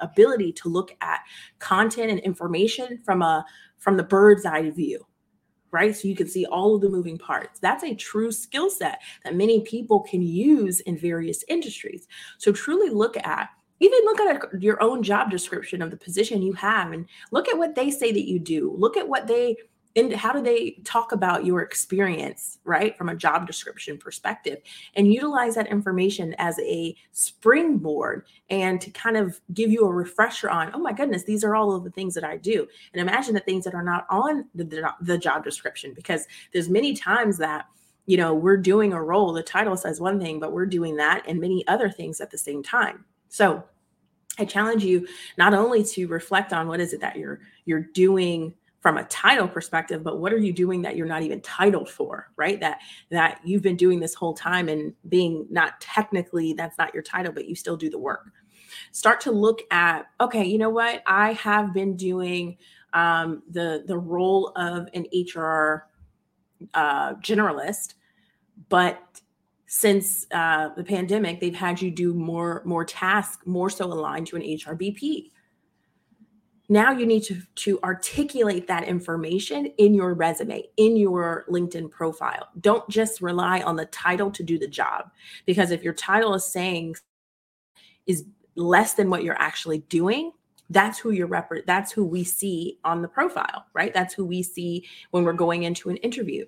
ability 0.00 0.52
to 0.52 0.68
look 0.68 0.96
at 1.00 1.20
content 1.58 2.10
and 2.10 2.20
information 2.20 3.00
from 3.04 3.22
a 3.22 3.44
from 3.78 3.96
the 3.96 4.02
bird's 4.02 4.46
eye 4.46 4.70
view 4.70 5.04
right? 5.74 5.96
So 5.96 6.06
you 6.06 6.14
can 6.14 6.28
see 6.28 6.46
all 6.46 6.76
of 6.76 6.82
the 6.82 6.88
moving 6.88 7.18
parts. 7.18 7.58
That's 7.58 7.82
a 7.82 7.96
true 7.96 8.30
skill 8.30 8.70
set 8.70 9.02
that 9.24 9.34
many 9.34 9.60
people 9.62 9.98
can 9.98 10.22
use 10.22 10.78
in 10.78 10.96
various 10.96 11.42
industries. 11.48 12.06
So 12.38 12.52
truly 12.52 12.90
look 12.90 13.16
at 13.16 13.48
even 13.80 13.98
look 14.04 14.20
at 14.20 14.62
your 14.62 14.80
own 14.80 15.02
job 15.02 15.32
description 15.32 15.82
of 15.82 15.90
the 15.90 15.96
position 15.96 16.42
you 16.42 16.52
have 16.52 16.92
and 16.92 17.06
look 17.32 17.48
at 17.48 17.58
what 17.58 17.74
they 17.74 17.90
say 17.90 18.12
that 18.12 18.28
you 18.28 18.38
do. 18.38 18.72
Look 18.78 18.96
at 18.96 19.08
what 19.08 19.26
they 19.26 19.56
and 19.96 20.12
how 20.12 20.32
do 20.32 20.42
they 20.42 20.72
talk 20.84 21.12
about 21.12 21.44
your 21.44 21.62
experience 21.62 22.58
right 22.64 22.96
from 22.96 23.08
a 23.08 23.14
job 23.14 23.46
description 23.46 23.96
perspective 23.98 24.58
and 24.94 25.12
utilize 25.12 25.54
that 25.54 25.68
information 25.68 26.34
as 26.38 26.58
a 26.60 26.94
springboard 27.12 28.26
and 28.50 28.80
to 28.80 28.90
kind 28.90 29.16
of 29.16 29.40
give 29.52 29.70
you 29.70 29.84
a 29.84 29.92
refresher 29.92 30.50
on 30.50 30.70
oh 30.74 30.78
my 30.78 30.92
goodness 30.92 31.24
these 31.24 31.44
are 31.44 31.54
all 31.54 31.74
of 31.74 31.84
the 31.84 31.90
things 31.90 32.14
that 32.14 32.24
i 32.24 32.36
do. 32.36 32.66
And 32.92 33.00
imagine 33.00 33.34
the 33.34 33.40
things 33.40 33.64
that 33.64 33.74
are 33.74 33.82
not 33.82 34.06
on 34.10 34.46
the, 34.54 34.92
the 35.00 35.18
job 35.18 35.44
description 35.44 35.92
because 35.94 36.26
there's 36.52 36.68
many 36.68 36.94
times 36.94 37.38
that 37.38 37.66
you 38.06 38.16
know 38.16 38.34
we're 38.34 38.58
doing 38.58 38.92
a 38.92 39.02
role 39.02 39.32
the 39.32 39.42
title 39.42 39.76
says 39.76 40.00
one 40.00 40.20
thing 40.20 40.38
but 40.38 40.52
we're 40.52 40.66
doing 40.66 40.96
that 40.96 41.24
and 41.26 41.40
many 41.40 41.66
other 41.66 41.90
things 41.90 42.20
at 42.20 42.30
the 42.30 42.38
same 42.38 42.62
time. 42.62 43.04
So 43.28 43.64
i 44.38 44.44
challenge 44.44 44.84
you 44.84 45.06
not 45.38 45.54
only 45.54 45.84
to 45.84 46.06
reflect 46.06 46.52
on 46.52 46.68
what 46.68 46.80
is 46.80 46.92
it 46.92 47.00
that 47.00 47.16
you're 47.16 47.40
you're 47.64 47.86
doing 47.94 48.54
from 48.84 48.98
a 48.98 49.04
title 49.04 49.48
perspective 49.48 50.04
but 50.04 50.20
what 50.20 50.30
are 50.30 50.36
you 50.36 50.52
doing 50.52 50.82
that 50.82 50.94
you're 50.94 51.06
not 51.06 51.22
even 51.22 51.40
titled 51.40 51.88
for 51.88 52.30
right? 52.36 52.60
That 52.60 52.80
that 53.10 53.40
you've 53.42 53.62
been 53.62 53.76
doing 53.76 53.98
this 53.98 54.12
whole 54.12 54.34
time 54.34 54.68
and 54.68 54.92
being 55.08 55.46
not 55.48 55.80
technically 55.80 56.52
that's 56.52 56.76
not 56.76 56.92
your 56.92 57.02
title 57.02 57.32
but 57.32 57.48
you 57.48 57.54
still 57.54 57.78
do 57.78 57.88
the 57.88 57.98
work. 57.98 58.32
Start 58.92 59.22
to 59.22 59.30
look 59.30 59.62
at 59.70 60.04
okay 60.20 60.44
you 60.44 60.58
know 60.58 60.68
what? 60.68 61.02
I 61.06 61.32
have 61.32 61.72
been 61.72 61.96
doing 61.96 62.58
um, 62.92 63.42
the 63.48 63.84
the 63.86 63.96
role 63.96 64.52
of 64.54 64.86
an 64.92 65.06
hr 65.34 65.86
uh, 66.74 67.14
generalist 67.14 67.94
but 68.68 69.00
since 69.64 70.26
uh, 70.30 70.68
the 70.76 70.84
pandemic 70.84 71.40
they've 71.40 71.54
had 71.54 71.80
you 71.80 71.90
do 71.90 72.12
more 72.12 72.60
more 72.66 72.84
tasks 72.84 73.46
more 73.46 73.70
so 73.70 73.86
aligned 73.86 74.26
to 74.26 74.36
an 74.36 74.42
hrbp 74.42 75.30
now 76.68 76.92
you 76.92 77.06
need 77.06 77.22
to, 77.24 77.42
to 77.56 77.78
articulate 77.82 78.66
that 78.68 78.84
information 78.84 79.66
in 79.78 79.94
your 79.94 80.14
resume 80.14 80.64
in 80.76 80.96
your 80.96 81.44
linkedin 81.48 81.90
profile. 81.90 82.48
Don't 82.60 82.88
just 82.88 83.20
rely 83.20 83.60
on 83.60 83.76
the 83.76 83.86
title 83.86 84.30
to 84.30 84.42
do 84.42 84.58
the 84.58 84.68
job 84.68 85.10
because 85.46 85.70
if 85.70 85.82
your 85.82 85.94
title 85.94 86.34
is 86.34 86.44
saying 86.44 86.96
is 88.06 88.24
less 88.54 88.94
than 88.94 89.10
what 89.10 89.24
you're 89.24 89.40
actually 89.40 89.78
doing 89.88 90.32
that's 90.70 90.98
who 90.98 91.10
you're 91.10 91.26
rep 91.26 91.50
that's 91.66 91.92
who 91.92 92.04
we 92.04 92.24
see 92.24 92.78
on 92.84 93.02
the 93.02 93.08
profile 93.08 93.66
right? 93.74 93.92
That's 93.92 94.14
who 94.14 94.24
we 94.24 94.42
see 94.42 94.86
when 95.10 95.24
we're 95.24 95.32
going 95.32 95.64
into 95.64 95.90
an 95.90 95.96
interview. 95.98 96.46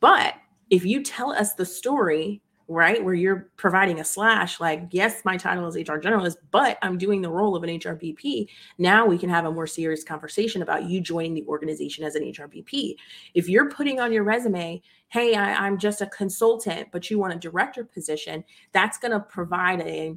But 0.00 0.34
if 0.70 0.84
you 0.84 1.02
tell 1.02 1.32
us 1.32 1.54
the 1.54 1.66
story 1.66 2.42
right? 2.70 3.04
Where 3.04 3.14
you're 3.14 3.50
providing 3.56 3.98
a 3.98 4.04
slash, 4.04 4.60
like, 4.60 4.84
yes, 4.92 5.24
my 5.24 5.36
title 5.36 5.66
is 5.66 5.74
HR 5.74 5.98
generalist, 5.98 6.36
but 6.52 6.78
I'm 6.82 6.98
doing 6.98 7.20
the 7.20 7.28
role 7.28 7.56
of 7.56 7.64
an 7.64 7.68
HRBP. 7.68 8.46
Now 8.78 9.04
we 9.06 9.18
can 9.18 9.28
have 9.28 9.44
a 9.44 9.50
more 9.50 9.66
serious 9.66 10.04
conversation 10.04 10.62
about 10.62 10.84
you 10.84 11.00
joining 11.00 11.34
the 11.34 11.44
organization 11.46 12.04
as 12.04 12.14
an 12.14 12.22
HRBP. 12.22 12.94
If 13.34 13.48
you're 13.48 13.68
putting 13.68 13.98
on 13.98 14.12
your 14.12 14.22
resume, 14.22 14.80
hey, 15.08 15.34
I, 15.34 15.66
I'm 15.66 15.78
just 15.78 16.00
a 16.00 16.06
consultant, 16.06 16.90
but 16.92 17.10
you 17.10 17.18
want 17.18 17.34
a 17.34 17.38
director 17.38 17.84
position, 17.84 18.44
that's 18.70 18.98
going 18.98 19.12
to 19.12 19.20
provide 19.20 19.80
a 19.80 20.16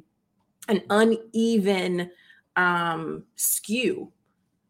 an 0.68 0.80
uneven 0.88 2.10
um, 2.56 3.24
skew 3.34 4.12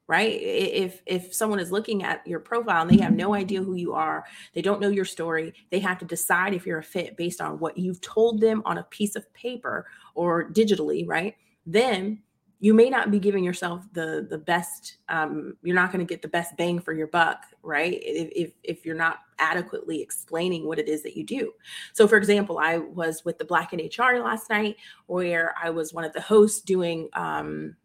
right? 0.07 0.39
If 0.41 1.03
if 1.07 1.35
someone 1.35 1.61
is 1.61 1.73
looking 1.73 2.03
at 2.03 2.27
your 2.27 2.41
profile 2.41 2.83
and 2.83 2.91
they 2.91 3.03
have 3.03 3.15
no 3.15 3.35
idea 3.35 3.63
who 3.63 3.75
you 3.75 3.95
are 3.95 4.25
they 4.55 4.61
don't 4.63 4.81
know 4.81 4.91
your 4.91 5.05
story 5.05 5.55
they 5.71 5.79
have 5.79 5.99
to 5.99 6.05
decide 6.05 6.53
if 6.53 6.67
you're 6.67 6.79
a 6.79 6.83
fit 6.83 7.17
based 7.17 7.41
on 7.41 7.59
what 7.59 7.79
you've 7.79 8.01
told 8.01 8.41
them 8.41 8.63
on 8.67 8.79
a 8.79 8.83
piece 8.85 9.17
of 9.17 9.33
paper 9.33 9.87
or 10.15 10.51
digitally 10.51 11.07
right? 11.09 11.37
Then 11.67 12.21
you 12.61 12.73
may 12.73 12.89
not 12.89 13.11
be 13.11 13.19
giving 13.19 13.45
yourself 13.45 13.83
the 13.93 14.27
the 14.29 14.39
best 14.39 14.99
um, 15.09 15.57
you're 15.63 15.75
not 15.75 15.91
going 15.91 16.07
to 16.07 16.11
get 16.11 16.21
the 16.21 16.29
best 16.29 16.57
bang 16.59 16.79
for 16.79 16.93
your 16.93 17.07
buck 17.07 17.45
right? 17.63 17.99
If, 18.03 18.29
if 18.37 18.53
if 18.63 18.85
you're 18.85 18.95
not 18.95 19.21
adequately 19.39 20.03
explaining 20.03 20.67
what 20.67 20.79
it 20.79 20.89
is 20.89 21.03
that 21.03 21.17
you 21.17 21.25
do. 21.25 21.53
So 21.95 22.07
for 22.07 22.19
example 22.19 22.59
i 22.59 22.77
was 22.77 23.25
with 23.25 23.39
the 23.39 23.45
black 23.47 23.73
and 23.73 23.81
hr 23.81 24.19
last 24.19 24.51
night 24.51 24.77
where 25.07 25.55
i 25.63 25.71
was 25.71 25.95
one 25.95 26.05
of 26.05 26.13
the 26.13 26.21
hosts 26.21 26.61
doing 26.61 27.09
um, 27.15 27.77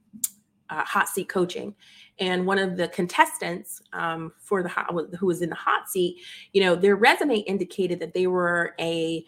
uh, 0.69 0.83
hot 0.83 1.09
seat 1.09 1.29
coaching 1.29 1.75
and 2.19 2.45
one 2.45 2.59
of 2.59 2.77
the 2.77 2.88
contestants 2.89 3.81
um, 3.93 4.33
for 4.39 4.61
the 4.61 4.69
hot, 4.69 4.93
who 5.17 5.25
was 5.25 5.41
in 5.41 5.49
the 5.49 5.55
hot 5.55 5.89
seat, 5.89 6.17
you 6.53 6.61
know, 6.61 6.75
their 6.75 6.95
resume 6.95 7.38
indicated 7.39 7.99
that 7.99 8.13
they 8.13 8.27
were 8.27 8.75
a 8.79 9.25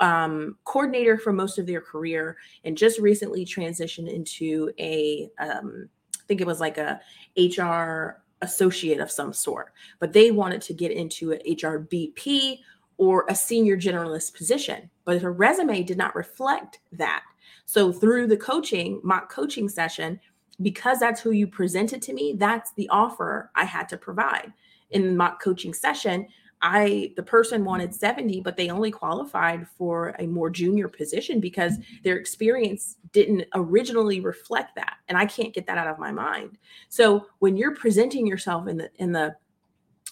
um, 0.00 0.56
coordinator 0.64 1.18
for 1.18 1.32
most 1.32 1.58
of 1.58 1.66
their 1.66 1.80
career 1.80 2.36
and 2.64 2.76
just 2.76 2.98
recently 2.98 3.44
transitioned 3.44 4.12
into 4.12 4.70
a 4.78 5.28
um, 5.38 5.88
I 6.14 6.26
think 6.26 6.40
it 6.40 6.46
was 6.46 6.60
like 6.60 6.78
a 6.78 7.00
HR 7.36 8.22
associate 8.40 9.00
of 9.00 9.10
some 9.10 9.32
sort, 9.32 9.72
but 9.98 10.12
they 10.12 10.30
wanted 10.30 10.62
to 10.62 10.74
get 10.74 10.90
into 10.90 11.32
an 11.32 11.40
HR 11.46 11.86
BP 11.86 12.60
or 12.96 13.26
a 13.28 13.34
senior 13.34 13.76
generalist 13.76 14.34
position, 14.34 14.88
but 15.04 15.20
her 15.20 15.32
resume 15.32 15.82
did 15.82 15.98
not 15.98 16.14
reflect 16.14 16.80
that. 16.92 17.24
So 17.66 17.92
through 17.92 18.28
the 18.28 18.36
coaching, 18.36 19.00
mock 19.02 19.30
coaching 19.30 19.68
session, 19.68 20.20
because 20.62 20.98
that's 20.98 21.20
who 21.20 21.30
you 21.32 21.46
presented 21.46 22.02
to 22.02 22.12
me, 22.12 22.34
that's 22.36 22.72
the 22.72 22.88
offer 22.88 23.50
I 23.54 23.64
had 23.64 23.88
to 23.90 23.96
provide. 23.96 24.52
In 24.90 25.06
the 25.06 25.12
mock 25.12 25.42
coaching 25.42 25.74
session, 25.74 26.26
I 26.62 27.12
the 27.16 27.22
person 27.22 27.64
wanted 27.64 27.94
70 27.94 28.40
but 28.40 28.56
they 28.56 28.70
only 28.70 28.90
qualified 28.90 29.68
for 29.68 30.14
a 30.18 30.26
more 30.26 30.48
junior 30.48 30.88
position 30.88 31.38
because 31.38 31.74
their 32.02 32.16
experience 32.16 32.96
didn't 33.12 33.44
originally 33.54 34.20
reflect 34.20 34.74
that 34.76 34.96
and 35.08 35.18
I 35.18 35.26
can't 35.26 35.52
get 35.52 35.66
that 35.66 35.76
out 35.76 35.88
of 35.88 35.98
my 35.98 36.10
mind. 36.10 36.56
So 36.88 37.26
when 37.40 37.56
you're 37.56 37.74
presenting 37.74 38.26
yourself 38.26 38.66
in 38.66 38.78
the 38.78 38.90
in 38.96 39.12
the 39.12 39.36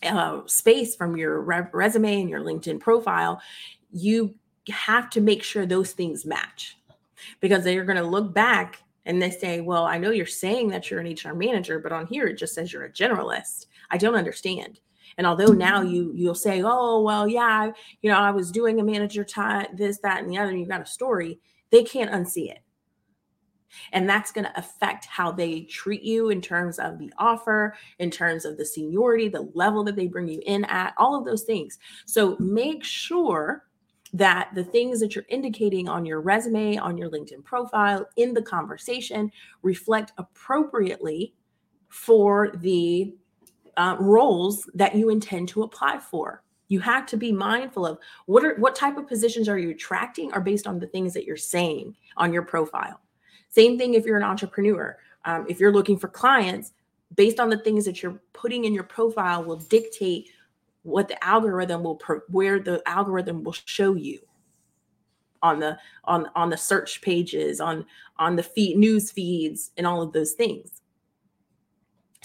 uh, 0.03 0.43
space 0.47 0.95
from 0.95 1.17
your 1.17 1.41
re- 1.41 1.69
resume 1.73 2.21
and 2.21 2.29
your 2.29 2.41
LinkedIn 2.41 2.81
profile, 2.81 3.41
you 3.93 4.35
have 4.69 5.09
to 5.11 5.21
make 5.21 5.43
sure 5.43 5.65
those 5.65 5.93
things 5.93 6.25
match 6.25 6.77
because 7.41 7.65
they're 7.65 7.85
going 7.85 7.99
to 7.99 8.05
look 8.05 8.35
back 8.35 8.83
and 9.05 9.21
they 9.21 9.31
say, 9.31 9.61
Well, 9.61 9.85
I 9.85 9.99
know 9.99 10.11
you're 10.11 10.27
saying 10.27 10.69
that 10.69 10.91
you're 10.91 11.01
an 11.01 11.15
HR 11.15 11.35
manager, 11.35 11.79
but 11.79 11.93
on 11.93 12.07
here 12.07 12.27
it 12.27 12.39
just 12.39 12.55
says 12.55 12.73
you're 12.73 12.85
a 12.85 12.93
generalist. 12.93 13.67
I 13.91 13.99
don't 13.99 14.15
understand. 14.15 14.81
And 15.19 15.27
although 15.27 15.53
now 15.53 15.81
mm-hmm. 15.81 15.93
you 15.95 16.13
you'll 16.15 16.35
say, 16.35 16.63
Oh, 16.65 17.03
well, 17.03 17.29
yeah, 17.29 17.71
you 18.01 18.11
know, 18.11 18.19
I 18.19 18.31
was 18.31 18.51
doing 18.51 18.81
a 18.81 18.85
manager 18.85 19.25
time, 19.25 19.67
this, 19.75 19.99
that, 19.99 20.23
and 20.23 20.31
the 20.31 20.39
other, 20.39 20.51
and 20.51 20.61
you've 20.61 20.69
got 20.69 20.81
a 20.83 20.87
story, 20.87 21.41
they 21.71 21.83
can't 21.83 22.11
unsee 22.11 22.51
it. 22.51 22.59
And 23.93 24.09
that's 24.09 24.33
going 24.33 24.45
to 24.45 24.59
affect 24.59 25.07
how 25.07 25.33
they 25.33 25.63
treat 25.63 26.03
you 26.03 26.29
in 26.29 26.41
terms 26.41 26.79
of 26.79 26.99
the 26.99 27.11
offer, 27.19 27.75
in 27.99 28.11
terms 28.11 28.45
of 28.45 28.59
the 28.59 28.67
seniority, 28.67 29.29
the 29.29 29.51
level 29.55 29.83
that 29.85 29.97
they 29.97 30.07
bring 30.07 30.29
you 30.29 30.43
in 30.45 30.65
at, 30.67 30.95
all 30.99 31.19
of 31.19 31.25
those 31.25 31.45
things. 31.45 31.79
So 32.07 32.37
make 32.39 32.85
sure 32.85 33.65
that 34.13 34.51
the 34.55 34.65
things 34.65 35.01
that 35.01 35.15
you're 35.15 35.25
indicating 35.29 35.89
on 35.89 36.05
your 36.05 36.21
resume, 36.21 36.77
on 36.77 36.99
your 36.99 37.11
LinkedIn 37.11 37.45
profile, 37.45 38.07
in 38.17 38.35
the 38.35 38.43
conversation 38.43 39.31
reflect 39.63 40.13
appropriately 40.19 41.35
for 41.89 42.53
the 42.57 43.15
uh, 43.77 43.97
roles 43.99 44.69
that 44.75 44.95
you 44.95 45.09
intend 45.09 45.49
to 45.49 45.63
apply 45.63 45.99
for. 45.99 46.43
You 46.69 46.81
have 46.81 47.07
to 47.07 47.17
be 47.17 47.33
mindful 47.33 47.87
of 47.87 47.99
what 48.27 48.45
are 48.45 48.55
what 48.57 48.75
type 48.75 48.97
of 48.97 49.07
positions 49.07 49.49
are 49.49 49.59
you 49.59 49.71
attracting 49.71 50.33
are 50.33 50.41
based 50.41 50.67
on 50.67 50.79
the 50.79 50.87
things 50.87 51.13
that 51.15 51.25
you're 51.25 51.37
saying 51.37 51.95
on 52.17 52.33
your 52.33 52.43
profile. 52.43 53.01
Same 53.51 53.77
thing 53.79 53.95
if 53.95 54.07
you're 54.07 54.17
an 54.17 54.23
entrepreneur. 54.23 54.99
Um, 55.25 55.47
if 55.49 55.61
you're 55.61 55.73
looking 55.73 55.99
for 55.99 56.09
clients, 56.09 56.73
based 57.15 57.39
on 57.39 57.51
the 57.51 57.59
things 57.59 57.85
that 57.85 58.03
you're 58.03 58.21
putting 58.33 58.65
in 58.65 58.73
your 58.73 58.85
profile 58.85 59.45
will 59.45 59.57
dictate 59.57 60.31
what 60.83 61.09
the 61.09 61.25
algorithm 61.25 61.83
will 61.85 62.01
where 62.29 62.59
the 62.59 62.83
algorithm 62.87 63.43
will 63.43 63.53
show 63.53 63.95
you 63.95 64.21
on 65.43 65.59
the 65.59 65.79
on 66.05 66.29
on 66.35 66.51
the 66.51 66.57
search 66.57 67.01
pages 67.03 67.61
on 67.61 67.85
on 68.19 68.37
the 68.37 68.43
feed 68.43 68.77
news 68.77 69.11
feeds 69.11 69.71
and 69.77 69.87
all 69.87 70.03
of 70.03 70.13
those 70.13 70.33
things. 70.33 70.81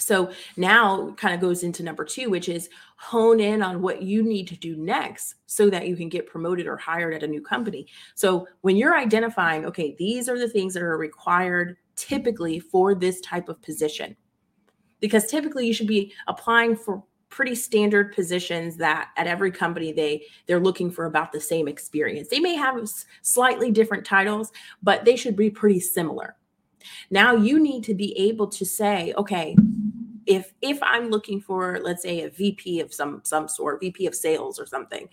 So 0.00 0.30
now 0.56 1.12
kind 1.16 1.34
of 1.34 1.40
goes 1.40 1.64
into 1.64 1.82
number 1.82 2.04
two 2.04 2.30
which 2.30 2.48
is 2.48 2.68
hone 2.96 3.40
in 3.40 3.62
on 3.62 3.82
what 3.82 4.02
you 4.02 4.22
need 4.22 4.46
to 4.48 4.56
do 4.56 4.76
next 4.76 5.34
so 5.46 5.68
that 5.70 5.88
you 5.88 5.96
can 5.96 6.08
get 6.08 6.26
promoted 6.26 6.66
or 6.66 6.76
hired 6.76 7.14
at 7.14 7.24
a 7.24 7.28
new 7.28 7.42
company. 7.42 7.86
So 8.14 8.46
when 8.60 8.76
you're 8.76 8.96
identifying 8.96 9.66
okay 9.66 9.96
these 9.98 10.28
are 10.28 10.38
the 10.38 10.48
things 10.48 10.74
that 10.74 10.82
are 10.82 10.96
required 10.96 11.76
typically 11.96 12.60
for 12.60 12.94
this 12.94 13.20
type 13.20 13.48
of 13.48 13.60
position 13.60 14.16
because 15.00 15.26
typically 15.26 15.66
you 15.66 15.72
should 15.72 15.86
be 15.86 16.12
applying 16.26 16.76
for 16.76 17.02
pretty 17.30 17.54
standard 17.54 18.12
positions 18.14 18.76
that 18.76 19.10
at 19.16 19.26
every 19.26 19.50
company 19.50 19.92
they 19.92 20.22
they're 20.46 20.60
looking 20.60 20.90
for 20.90 21.06
about 21.06 21.32
the 21.32 21.40
same 21.40 21.68
experience. 21.68 22.28
They 22.28 22.40
may 22.40 22.54
have 22.54 22.88
slightly 23.22 23.70
different 23.70 24.04
titles, 24.04 24.52
but 24.82 25.04
they 25.04 25.16
should 25.16 25.36
be 25.36 25.50
pretty 25.50 25.80
similar. 25.80 26.36
Now 27.10 27.34
you 27.34 27.58
need 27.58 27.84
to 27.84 27.94
be 27.94 28.16
able 28.18 28.46
to 28.48 28.64
say, 28.64 29.12
okay, 29.16 29.56
if 30.26 30.52
if 30.60 30.78
I'm 30.82 31.08
looking 31.08 31.40
for 31.40 31.80
let's 31.82 32.02
say 32.02 32.22
a 32.22 32.30
VP 32.30 32.80
of 32.80 32.92
some 32.92 33.22
some 33.24 33.48
sort, 33.48 33.80
VP 33.80 34.06
of 34.06 34.14
sales 34.14 34.60
or 34.60 34.66
something, 34.66 35.08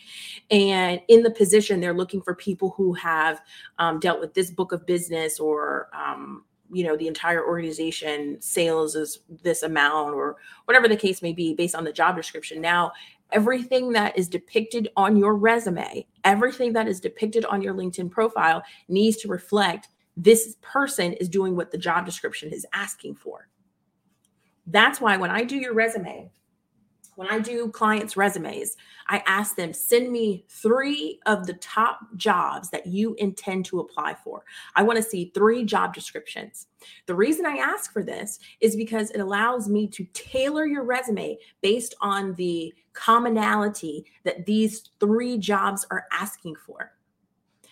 and 0.52 1.02
in 1.08 1.24
the 1.24 1.32
position 1.32 1.80
they're 1.80 1.94
looking 1.94 2.22
for 2.22 2.36
people 2.36 2.72
who 2.72 2.94
have 2.94 3.42
um, 3.80 4.00
dealt 4.00 4.20
with 4.20 4.34
this 4.34 4.52
book 4.52 4.74
of 4.74 4.86
business 4.86 5.40
or 5.40 5.90
um, 5.94 6.44
you 6.72 6.84
know 6.84 6.98
the 6.98 7.08
entire 7.08 7.46
organization 7.46 8.42
sales 8.42 8.96
is 8.96 9.20
this 9.44 9.64
amount 9.64 10.14
or 10.14 10.36
whatever 10.66 10.88
the 10.88 10.96
case 10.96 11.22
may 11.22 11.34
be 11.34 11.54
based 11.54 11.76
on 11.76 11.84
the 11.84 11.94
job 11.94 12.16
description. 12.16 12.62
Now 12.62 12.92
everything 13.32 13.92
that 13.94 14.18
is 14.18 14.28
depicted 14.28 14.90
on 14.96 15.18
your 15.18 15.36
resume 15.36 16.06
everything 16.24 16.74
that 16.74 16.88
is 16.88 17.00
depicted 17.00 17.46
on 17.46 17.62
your 17.62 17.74
linkedin 17.74 18.10
profile 18.10 18.64
needs 18.88 19.18
to 19.18 19.28
reflect 19.28 19.88
this 20.18 20.58
person 20.62 21.14
is 21.14 21.30
doing 21.30 21.56
what 21.56 21.72
the 21.72 21.78
job 21.78 22.06
description 22.06 22.52
is 22.52 22.66
asking 22.74 23.16
for. 23.16 23.48
That's 24.68 25.00
why 25.00 25.18
when 25.18 25.32
i 25.32 25.44
do 25.44 25.56
your 25.56 25.74
resume 25.74 26.32
when 27.16 27.30
I 27.30 27.40
do 27.40 27.70
clients' 27.70 28.18
resumes, 28.18 28.76
I 29.08 29.24
ask 29.26 29.56
them, 29.56 29.74
send 29.74 30.12
me 30.12 30.46
three 30.50 31.20
of 31.26 31.48
the 31.48 31.54
top 31.56 32.00
jobs 32.18 32.70
that 32.72 32.88
you 32.88 33.16
intend 33.16 33.66
to 33.66 33.80
apply 33.80 34.16
for. 34.16 34.44
I 34.76 34.84
want 34.84 34.98
to 34.98 35.04
see 35.04 35.32
three 35.34 35.64
job 35.64 35.94
descriptions. 35.94 36.68
The 37.06 37.16
reason 37.16 37.46
I 37.46 37.58
ask 37.58 37.94
for 37.94 38.04
this 38.04 38.40
is 38.60 38.76
because 38.76 39.12
it 39.12 39.22
allows 39.22 39.70
me 39.70 39.88
to 39.88 40.06
tailor 40.14 40.66
your 40.66 40.84
resume 40.84 41.38
based 41.62 41.96
on 42.02 42.34
the 42.36 42.74
commonality 42.94 44.06
that 44.24 44.46
these 44.46 44.90
three 45.00 45.38
jobs 45.38 45.86
are 45.92 46.06
asking 46.12 46.56
for. 46.56 46.92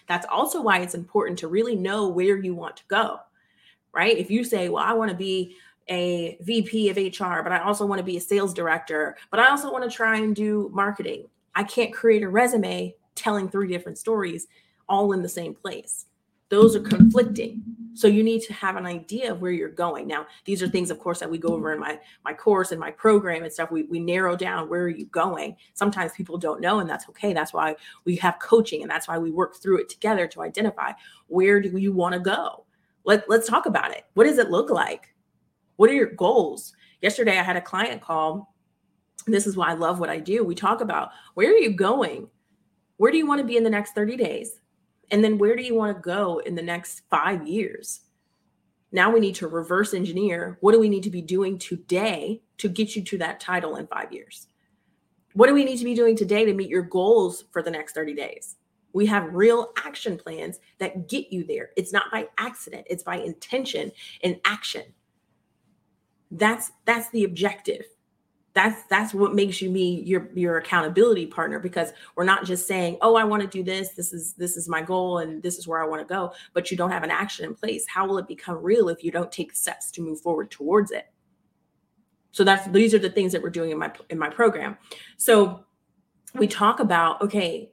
That's 0.07 0.27
also 0.29 0.61
why 0.61 0.79
it's 0.79 0.95
important 0.95 1.39
to 1.39 1.47
really 1.47 1.75
know 1.75 2.07
where 2.07 2.37
you 2.37 2.55
want 2.55 2.77
to 2.77 2.83
go, 2.87 3.19
right? 3.93 4.17
If 4.17 4.29
you 4.29 4.43
say, 4.43 4.69
well, 4.69 4.83
I 4.83 4.93
want 4.93 5.11
to 5.11 5.17
be 5.17 5.55
a 5.89 6.37
VP 6.41 6.89
of 6.89 6.97
HR, 6.97 7.41
but 7.41 7.51
I 7.51 7.59
also 7.59 7.85
want 7.85 7.99
to 7.99 8.05
be 8.05 8.17
a 8.17 8.21
sales 8.21 8.53
director, 8.53 9.17
but 9.31 9.39
I 9.39 9.49
also 9.49 9.71
want 9.71 9.89
to 9.89 9.95
try 9.95 10.17
and 10.17 10.35
do 10.35 10.69
marketing. 10.73 11.27
I 11.55 11.63
can't 11.63 11.93
create 11.93 12.23
a 12.23 12.29
resume 12.29 12.95
telling 13.15 13.49
three 13.49 13.67
different 13.67 13.97
stories 13.97 14.47
all 14.87 15.13
in 15.13 15.21
the 15.21 15.29
same 15.29 15.53
place. 15.53 16.05
Those 16.49 16.75
are 16.75 16.81
conflicting. 16.81 17.63
So 17.95 18.07
you 18.07 18.23
need 18.23 18.41
to 18.41 18.53
have 18.53 18.75
an 18.75 18.85
idea 18.85 19.31
of 19.31 19.41
where 19.41 19.51
you're 19.51 19.69
going. 19.69 20.07
Now, 20.07 20.27
these 20.45 20.61
are 20.61 20.67
things, 20.67 20.91
of 20.91 20.99
course, 20.99 21.19
that 21.19 21.29
we 21.29 21.37
go 21.37 21.49
over 21.49 21.73
in 21.73 21.79
my 21.79 21.99
my 22.25 22.33
course 22.33 22.71
and 22.71 22.79
my 22.79 22.91
program 22.91 23.43
and 23.43 23.51
stuff. 23.51 23.71
We, 23.71 23.83
we 23.83 23.99
narrow 23.99 24.35
down 24.35 24.69
where 24.69 24.83
are 24.83 24.89
you 24.89 25.05
going. 25.07 25.55
Sometimes 25.73 26.11
people 26.13 26.37
don't 26.37 26.61
know, 26.61 26.79
and 26.79 26.89
that's 26.89 27.07
okay. 27.09 27.33
That's 27.33 27.53
why 27.53 27.75
we 28.05 28.15
have 28.17 28.39
coaching, 28.39 28.81
and 28.81 28.89
that's 28.89 29.07
why 29.07 29.17
we 29.17 29.31
work 29.31 29.55
through 29.55 29.79
it 29.81 29.89
together 29.89 30.27
to 30.27 30.41
identify 30.41 30.91
where 31.27 31.61
do 31.61 31.77
you 31.77 31.93
want 31.93 32.13
to 32.13 32.19
go. 32.19 32.65
Let, 33.03 33.29
let's 33.29 33.47
talk 33.47 33.65
about 33.65 33.91
it. 33.91 34.05
What 34.13 34.25
does 34.25 34.37
it 34.37 34.49
look 34.49 34.69
like? 34.69 35.12
What 35.77 35.89
are 35.89 35.93
your 35.93 36.11
goals? 36.11 36.73
Yesterday, 37.01 37.37
I 37.37 37.43
had 37.43 37.57
a 37.57 37.61
client 37.61 38.01
call. 38.01 38.53
This 39.25 39.47
is 39.47 39.57
why 39.57 39.69
I 39.69 39.73
love 39.73 39.99
what 39.99 40.09
I 40.09 40.19
do. 40.19 40.43
We 40.43 40.55
talk 40.55 40.81
about 40.81 41.09
where 41.33 41.49
are 41.49 41.57
you 41.57 41.71
going? 41.71 42.27
Where 42.97 43.11
do 43.11 43.17
you 43.17 43.27
want 43.27 43.39
to 43.39 43.47
be 43.47 43.57
in 43.57 43.63
the 43.63 43.69
next 43.69 43.93
30 43.95 44.17
days? 44.17 44.59
And 45.11 45.23
then 45.23 45.37
where 45.37 45.55
do 45.55 45.63
you 45.63 45.75
want 45.75 45.95
to 45.95 46.01
go 46.01 46.39
in 46.39 46.55
the 46.55 46.61
next 46.61 47.01
five 47.09 47.47
years? 47.47 48.01
Now 48.91 49.11
we 49.11 49.19
need 49.19 49.35
to 49.35 49.47
reverse 49.47 49.93
engineer 49.93 50.57
what 50.61 50.71
do 50.71 50.79
we 50.79 50.89
need 50.89 51.03
to 51.03 51.09
be 51.09 51.21
doing 51.21 51.57
today 51.57 52.41
to 52.59 52.69
get 52.69 52.95
you 52.95 53.01
to 53.03 53.17
that 53.17 53.39
title 53.39 53.77
in 53.77 53.87
five 53.87 54.13
years? 54.13 54.47
What 55.33 55.47
do 55.47 55.53
we 55.53 55.65
need 55.65 55.77
to 55.77 55.83
be 55.83 55.95
doing 55.95 56.15
today 56.15 56.45
to 56.45 56.53
meet 56.53 56.69
your 56.69 56.83
goals 56.83 57.45
for 57.51 57.63
the 57.63 57.71
next 57.71 57.93
30 57.93 58.13
days? 58.13 58.57
We 58.93 59.07
have 59.07 59.33
real 59.33 59.71
action 59.83 60.17
plans 60.17 60.59
that 60.77 61.09
get 61.09 61.33
you 61.33 61.43
there. 61.43 61.71
It's 61.75 61.91
not 61.91 62.11
by 62.11 62.27
accident, 62.37 62.85
it's 62.87 63.01
by 63.01 63.15
intention 63.17 63.91
and 64.23 64.39
action 64.45 64.83
that's 66.33 66.71
that's 66.85 67.09
the 67.09 67.23
objective. 67.23 67.85
That's 68.53 68.83
that's 68.83 69.13
what 69.13 69.33
makes 69.33 69.61
you 69.61 69.69
me 69.69 70.01
your 70.01 70.29
your 70.35 70.57
accountability 70.57 71.25
partner 71.25 71.59
because 71.59 71.91
we're 72.15 72.23
not 72.23 72.45
just 72.45 72.67
saying 72.67 72.97
oh 73.01 73.15
i 73.15 73.23
want 73.23 73.41
to 73.41 73.47
do 73.47 73.63
this. 73.63 73.89
This 73.89 74.13
is 74.13 74.33
this 74.33 74.57
is 74.57 74.69
my 74.69 74.81
goal 74.81 75.19
and 75.19 75.41
this 75.41 75.57
is 75.57 75.67
where 75.67 75.81
i 75.81 75.87
want 75.87 76.07
to 76.07 76.13
go 76.13 76.33
but 76.53 76.69
you 76.69 76.77
don't 76.77 76.91
have 76.91 77.03
an 77.03 77.11
action 77.11 77.45
in 77.45 77.55
place. 77.55 77.85
How 77.87 78.07
will 78.07 78.19
it 78.19 78.27
become 78.27 78.61
real 78.61 78.89
if 78.89 79.03
you 79.03 79.11
don't 79.11 79.31
take 79.31 79.55
steps 79.55 79.89
to 79.91 80.01
move 80.01 80.21
forward 80.21 80.51
towards 80.51 80.91
it? 80.91 81.07
So 82.31 82.43
that's 82.43 82.67
these 82.67 82.93
are 82.93 82.99
the 82.99 83.09
things 83.09 83.31
that 83.31 83.41
we're 83.41 83.49
doing 83.49 83.71
in 83.71 83.79
my 83.79 83.91
in 84.09 84.19
my 84.19 84.29
program. 84.29 84.77
So 85.17 85.65
we 86.35 86.47
talk 86.47 86.79
about 86.79 87.21
okay 87.21 87.71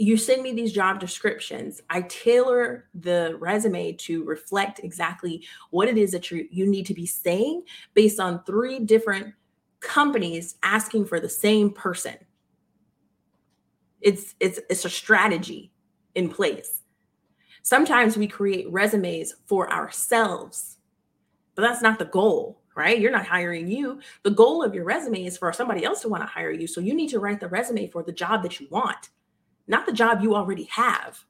you 0.00 0.16
send 0.16 0.42
me 0.42 0.52
these 0.52 0.72
job 0.72 0.98
descriptions 0.98 1.80
i 1.90 2.00
tailor 2.02 2.88
the 2.94 3.36
resume 3.38 3.92
to 3.92 4.24
reflect 4.24 4.80
exactly 4.82 5.44
what 5.70 5.88
it 5.88 5.98
is 5.98 6.10
that 6.10 6.30
you 6.30 6.46
you 6.50 6.66
need 6.66 6.86
to 6.86 6.94
be 6.94 7.06
saying 7.06 7.62
based 7.94 8.18
on 8.18 8.42
three 8.44 8.78
different 8.78 9.34
companies 9.80 10.56
asking 10.62 11.04
for 11.04 11.20
the 11.20 11.28
same 11.28 11.70
person 11.70 12.16
it's 14.00 14.34
it's 14.40 14.58
it's 14.68 14.84
a 14.84 14.90
strategy 14.90 15.72
in 16.14 16.28
place. 16.28 16.82
Sometimes 17.62 18.16
we 18.16 18.26
create 18.26 18.70
resumes 18.72 19.34
for 19.46 19.70
ourselves, 19.72 20.78
but 21.54 21.62
that's 21.62 21.82
not 21.82 21.98
the 21.98 22.06
goal, 22.06 22.62
right? 22.74 22.98
You're 22.98 23.10
not 23.10 23.26
hiring 23.26 23.68
you. 23.68 24.00
The 24.22 24.30
goal 24.30 24.62
of 24.62 24.74
your 24.74 24.84
resume 24.84 25.24
is 25.24 25.36
for 25.36 25.52
somebody 25.52 25.84
else 25.84 26.00
to 26.02 26.08
want 26.08 26.22
to 26.22 26.26
hire 26.26 26.50
you. 26.50 26.66
So 26.66 26.80
you 26.80 26.94
need 26.94 27.10
to 27.10 27.20
write 27.20 27.40
the 27.40 27.48
resume 27.48 27.88
for 27.88 28.02
the 28.02 28.12
job 28.12 28.42
that 28.42 28.58
you 28.60 28.66
want, 28.70 29.10
not 29.70 29.86
the 29.86 29.92
job 29.92 30.20
you 30.22 30.34
already 30.34 30.64
have. 30.64 31.24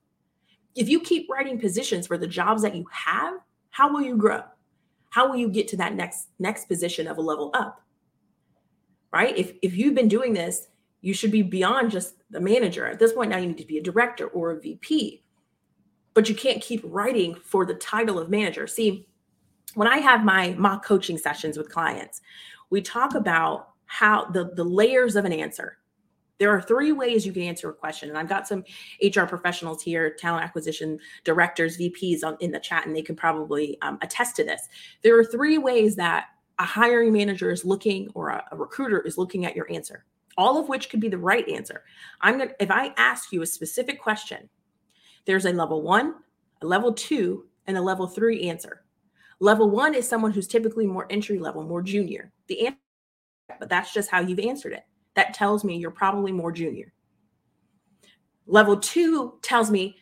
If 0.75 0.88
you 0.88 1.00
keep 1.00 1.28
writing 1.30 1.59
positions 1.59 2.06
for 2.06 2.18
the 2.18 2.26
jobs 2.26 2.62
that 2.62 2.75
you 2.75 2.87
have, 2.90 3.35
how 3.70 3.92
will 3.92 4.02
you 4.02 4.16
grow? 4.16 4.42
How 5.11 5.28
will 5.28 5.37
you 5.37 5.49
get 5.49 5.68
to 5.68 5.76
that 5.78 5.94
next 5.94 6.28
next 6.38 6.66
position 6.66 7.06
of 7.06 7.18
a 7.18 7.23
level 7.23 7.50
up? 7.54 7.82
Right? 9.12 9.37
If 9.37 9.52
if 9.62 9.75
you've 9.75 9.94
been 9.94 10.09
doing 10.09 10.32
this, 10.32 10.68
you 11.00 11.14
should 11.14 11.30
be 11.30 11.42
beyond 11.42 11.90
just 11.90 12.14
the 12.30 12.40
manager. 12.40 12.87
At 12.87 12.99
this 12.99 13.12
point 13.12 13.30
now 13.30 13.38
you 13.38 13.47
need 13.47 13.59
to 13.59 13.66
be 13.66 13.78
a 13.78 13.82
director 13.82 14.26
or 14.26 14.50
a 14.50 14.61
VP 14.61 15.23
but 16.14 16.28
you 16.28 16.35
can't 16.35 16.61
keep 16.61 16.82
writing 16.85 17.35
for 17.35 17.64
the 17.64 17.75
title 17.75 18.18
of 18.18 18.30
manager. 18.30 18.66
See, 18.66 19.06
when 19.75 19.88
I 19.88 19.99
have 19.99 20.25
my 20.25 20.50
mock 20.59 20.85
coaching 20.85 21.16
sessions 21.16 21.56
with 21.56 21.70
clients, 21.70 22.20
we 22.70 22.80
talk 22.80 23.14
about 23.14 23.70
how 23.87 24.26
the, 24.26 24.50
the 24.54 24.64
layers 24.64 25.16
of 25.16 25.25
an 25.25 25.32
answer. 25.32 25.78
There 26.40 26.50
are 26.50 26.62
three 26.62 26.90
ways 26.90 27.26
you 27.26 27.35
can 27.35 27.42
answer 27.42 27.68
a 27.68 27.75
question. 27.75 28.09
And 28.09 28.16
I've 28.16 28.28
got 28.28 28.49
some 28.49 28.64
HR 29.02 29.25
professionals 29.25 29.82
here, 29.82 30.11
talent 30.18 30.42
acquisition 30.42 30.99
directors, 31.23 31.76
VPs 31.76 32.25
on, 32.25 32.38
in 32.40 32.50
the 32.50 32.59
chat, 32.59 32.87
and 32.87 32.97
they 32.97 33.02
can 33.02 33.14
probably 33.14 33.76
um, 33.82 33.99
attest 34.00 34.37
to 34.37 34.44
this. 34.44 34.66
There 35.02 35.18
are 35.18 35.25
three 35.25 35.59
ways 35.59 35.97
that 35.97 36.28
a 36.59 36.64
hiring 36.64 37.12
manager 37.12 37.50
is 37.50 37.64
looking 37.66 38.09
or 38.14 38.30
a, 38.30 38.42
a 38.52 38.56
recruiter 38.56 39.00
is 39.00 39.18
looking 39.18 39.44
at 39.44 39.54
your 39.54 39.70
answer, 39.70 40.06
all 40.38 40.59
of 40.59 40.70
which 40.70 40.88
could 40.88 40.99
be 40.99 41.11
the 41.11 41.18
right 41.18 41.47
answer. 41.47 41.85
I'm 42.23 42.38
going 42.38 42.49
to, 42.49 42.54
if 42.59 42.70
I 42.70 42.94
ask 42.97 43.32
you 43.32 43.42
a 43.42 43.47
specific 43.47 44.00
question, 44.00 44.49
there's 45.26 45.44
a 45.44 45.52
level 45.52 45.82
one, 45.82 46.14
a 46.62 46.66
level 46.66 46.94
two, 46.94 47.49
and 47.66 47.76
a 47.76 47.82
level 47.82 48.06
three 48.06 48.49
answer. 48.49 48.82
Level 49.40 49.68
one 49.68 49.94
is 49.94 50.09
someone 50.09 50.32
who's 50.32 50.49
typically 50.49 50.87
more 50.87 51.06
entry 51.11 51.38
level, 51.38 51.64
more 51.64 51.82
junior. 51.82 52.32
The 52.47 52.66
answer, 52.66 52.78
but 53.59 53.68
that's 53.68 53.92
just 53.92 54.11
how 54.11 54.20
you've 54.20 54.40
answered 54.40 54.73
it. 54.73 54.85
That 55.21 55.35
tells 55.35 55.65
me 55.65 55.77
you're 55.77 55.91
probably 55.91 56.33
more 56.33 56.50
junior. 56.50 56.95
Level 58.47 58.79
two 58.79 59.35
tells 59.43 59.71
me 59.71 59.99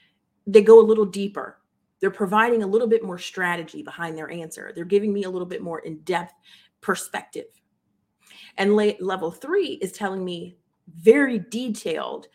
they 0.46 0.62
go 0.62 0.78
a 0.78 0.86
little 0.86 1.04
deeper. 1.04 1.58
They're 1.98 2.12
providing 2.12 2.62
a 2.62 2.66
little 2.68 2.86
bit 2.86 3.02
more 3.02 3.18
strategy 3.18 3.82
behind 3.82 4.16
their 4.16 4.30
answer. 4.30 4.70
They're 4.72 4.84
giving 4.84 5.12
me 5.12 5.24
a 5.24 5.28
little 5.28 5.48
bit 5.48 5.60
more 5.60 5.80
in 5.80 5.98
depth 6.02 6.34
perspective. 6.80 7.46
And 8.58 8.76
level 8.76 9.32
three 9.32 9.80
is 9.82 9.90
telling 9.90 10.24
me 10.24 10.56
very 10.94 11.40
detailed 11.50 12.28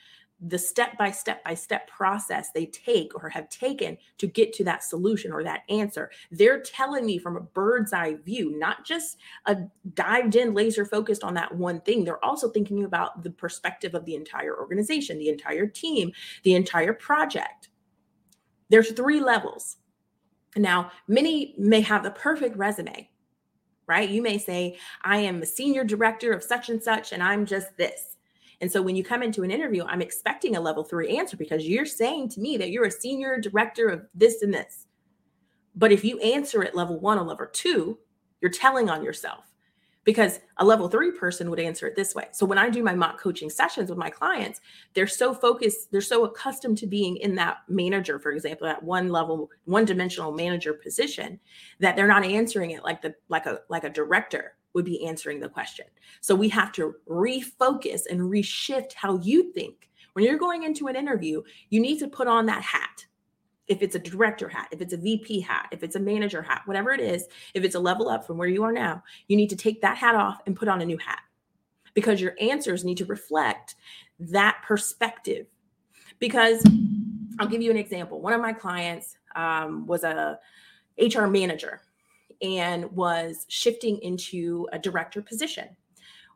the 0.48 0.58
step 0.58 0.98
by 0.98 1.10
step 1.10 1.44
by 1.44 1.54
step 1.54 1.88
process 1.88 2.50
they 2.52 2.66
take 2.66 3.16
or 3.16 3.30
have 3.30 3.50
taken 3.50 3.98
to 4.18 4.28
get 4.28 4.54
to 4.54 4.64
that 4.64 4.84
solution 4.84 5.32
or 5.32 5.44
that 5.44 5.62
answer. 5.70 6.12
They're 6.32 6.62
telling 6.62 7.06
me 7.06 7.18
from 7.18 7.38
a 7.38 7.42
bird's 7.42 7.94
eye 7.94 8.16
view, 8.16 8.58
not 8.58 8.86
just 8.86 9.18
a 9.46 9.58
dived 9.94 10.36
in, 10.36 10.54
laser 10.54 10.86
focused 10.86 11.24
on 11.24 11.34
that 11.36 11.56
one 11.56 11.82
thing. 11.82 12.04
They're 12.04 12.24
also 12.24 12.50
thinking 12.50 12.84
about 12.84 13.24
the 13.24 13.32
perspective 13.32 13.96
of 13.96 14.06
the 14.06 14.16
entire 14.16 14.58
organization, 14.58 15.18
the 15.18 15.30
entire 15.30 15.68
team, 15.68 16.12
the 16.44 16.56
entire 16.56 16.94
project. 16.94 17.70
There's 18.70 18.92
three 18.92 19.22
levels. 19.22 19.78
Now, 20.56 20.92
many 21.08 21.56
may 21.58 21.82
have 21.82 22.04
the 22.04 22.12
perfect 22.12 22.58
resume, 22.58 23.10
right? 23.88 24.10
You 24.10 24.22
may 24.22 24.38
say, 24.38 24.78
I 25.04 25.18
am 25.18 25.42
a 25.42 25.46
senior 25.46 25.84
director 25.84 26.32
of 26.32 26.44
such 26.44 26.70
and 26.70 26.82
such, 26.82 27.12
and 27.12 27.24
I'm 27.24 27.46
just 27.46 27.76
this 27.78 28.18
and 28.62 28.72
so 28.72 28.82
when 28.82 28.96
you 28.96 29.04
come 29.04 29.24
into 29.24 29.44
an 29.44 29.52
interview, 29.52 29.84
I'm 29.86 30.02
expecting 30.02 30.56
a 30.56 30.62
level 30.62 30.84
three 30.84 31.18
answer 31.18 31.38
because 31.38 31.68
you're 31.68 31.86
saying 31.86 32.30
to 32.30 32.40
me 32.40 32.58
that 32.58 32.72
you're 32.72 32.86
a 32.86 32.92
senior 32.92 33.40
director 33.40 33.88
of 33.88 34.06
this 34.14 34.42
and 34.42 34.54
this. 34.54 34.88
But 35.76 35.92
if 35.92 36.04
you 36.04 36.20
answer 36.20 36.64
at 36.64 36.76
level 36.76 37.00
one 37.00 37.18
or 37.18 37.24
level 37.24 37.48
two, 37.52 37.98
you're 38.42 38.52
telling 38.52 38.90
on 38.90 39.04
yourself 39.04 39.54
because 40.04 40.40
a 40.58 40.66
level 40.66 40.90
three 40.90 41.12
person 41.12 41.50
would 41.50 41.60
answer 41.60 41.88
it 41.88 41.96
this 41.96 42.14
way. 42.14 42.28
So 42.32 42.46
when 42.46 42.58
I 42.58 42.70
do 42.70 42.84
my 42.84 42.94
mock 42.94 43.20
coaching 43.20 43.50
sessions 43.50 43.90
with 43.90 43.98
my 43.98 44.10
clients, 44.10 44.60
they're 44.94 45.08
so 45.08 45.34
focused, 45.34 45.92
they're 45.92 46.02
so 46.02 46.26
accustomed 46.26 46.78
to 46.80 46.88
being 46.88 47.18
in 47.18 47.36
that 47.36 47.60
manager, 47.70 48.20
for 48.20 48.32
example, 48.32 48.68
that 48.68 48.84
one 48.84 49.10
level, 49.10 49.50
one 49.66 49.86
dimensional 49.86 50.32
manager 50.32 50.74
position 50.74 51.40
that 51.80 51.96
they're 51.96 52.08
not 52.08 52.26
answering 52.26 52.72
it 52.72 52.84
like 52.84 53.02
the 53.02 53.16
like 53.30 53.46
a 53.46 53.60
like 53.70 53.84
a 53.84 53.90
director 53.90 54.56
would 54.74 54.86
be 54.86 55.06
answering 55.06 55.40
the 55.40 55.50
question. 55.50 55.86
So 56.22 56.36
we 56.36 56.50
have 56.50 56.72
to 56.74 56.96
refocus 57.08 58.04
and 58.10 58.22
reshift 58.22 58.94
how 58.94 59.20
you 59.20 59.52
think. 59.54 59.90
When 60.14 60.26
you're 60.26 60.38
going 60.38 60.64
into 60.64 60.88
an 60.88 60.96
interview, 60.96 61.42
you 61.70 61.80
need 61.80 62.00
to 62.00 62.08
put 62.08 62.28
on 62.28 62.46
that 62.48 62.64
hat. 62.64 63.06
If 63.68 63.82
it's 63.82 63.96
a 63.96 64.00
director 64.00 64.50
hat, 64.50 64.68
if 64.72 64.82
it's 64.82 64.94
a 64.94 64.98
VP 64.98 65.40
hat, 65.40 65.70
if 65.72 65.84
it's 65.84 65.96
a 65.96 66.00
manager 66.00 66.42
hat, 66.42 66.64
whatever 66.66 66.92
it 66.92 67.00
is, 67.00 67.28
if 67.54 67.64
it's 67.64 67.76
a 67.76 67.80
level 67.80 68.10
up 68.10 68.28
from 68.28 68.38
where 68.38 68.48
you 68.48 68.64
are 68.64 68.74
now, 68.74 69.04
you 69.28 69.38
need 69.38 69.50
to 69.50 69.56
take 69.56 69.82
that 69.82 69.98
hat 69.98 70.16
off 70.16 70.42
and 70.46 70.56
put 70.56 70.68
on 70.68 70.82
a 70.82 70.86
new 70.86 70.98
hat 70.98 71.22
because 71.94 72.20
your 72.20 72.34
answers 72.42 72.84
need 72.84 72.98
to 72.98 73.06
reflect 73.06 73.76
that 74.20 74.62
perspective. 74.66 75.48
Because 76.20 76.64
I'll 77.40 77.48
give 77.48 77.62
you 77.62 77.72
an 77.72 77.78
example. 77.78 78.22
One 78.22 78.34
of 78.34 78.42
my 78.42 78.54
clients 78.54 79.18
um, 79.36 79.88
was 79.88 80.04
a 80.04 80.40
HR 81.00 81.26
manager 81.26 81.82
and 82.44 82.92
was 82.92 83.46
shifting 83.48 83.98
into 84.00 84.68
a 84.74 84.78
director 84.78 85.22
position. 85.22 85.70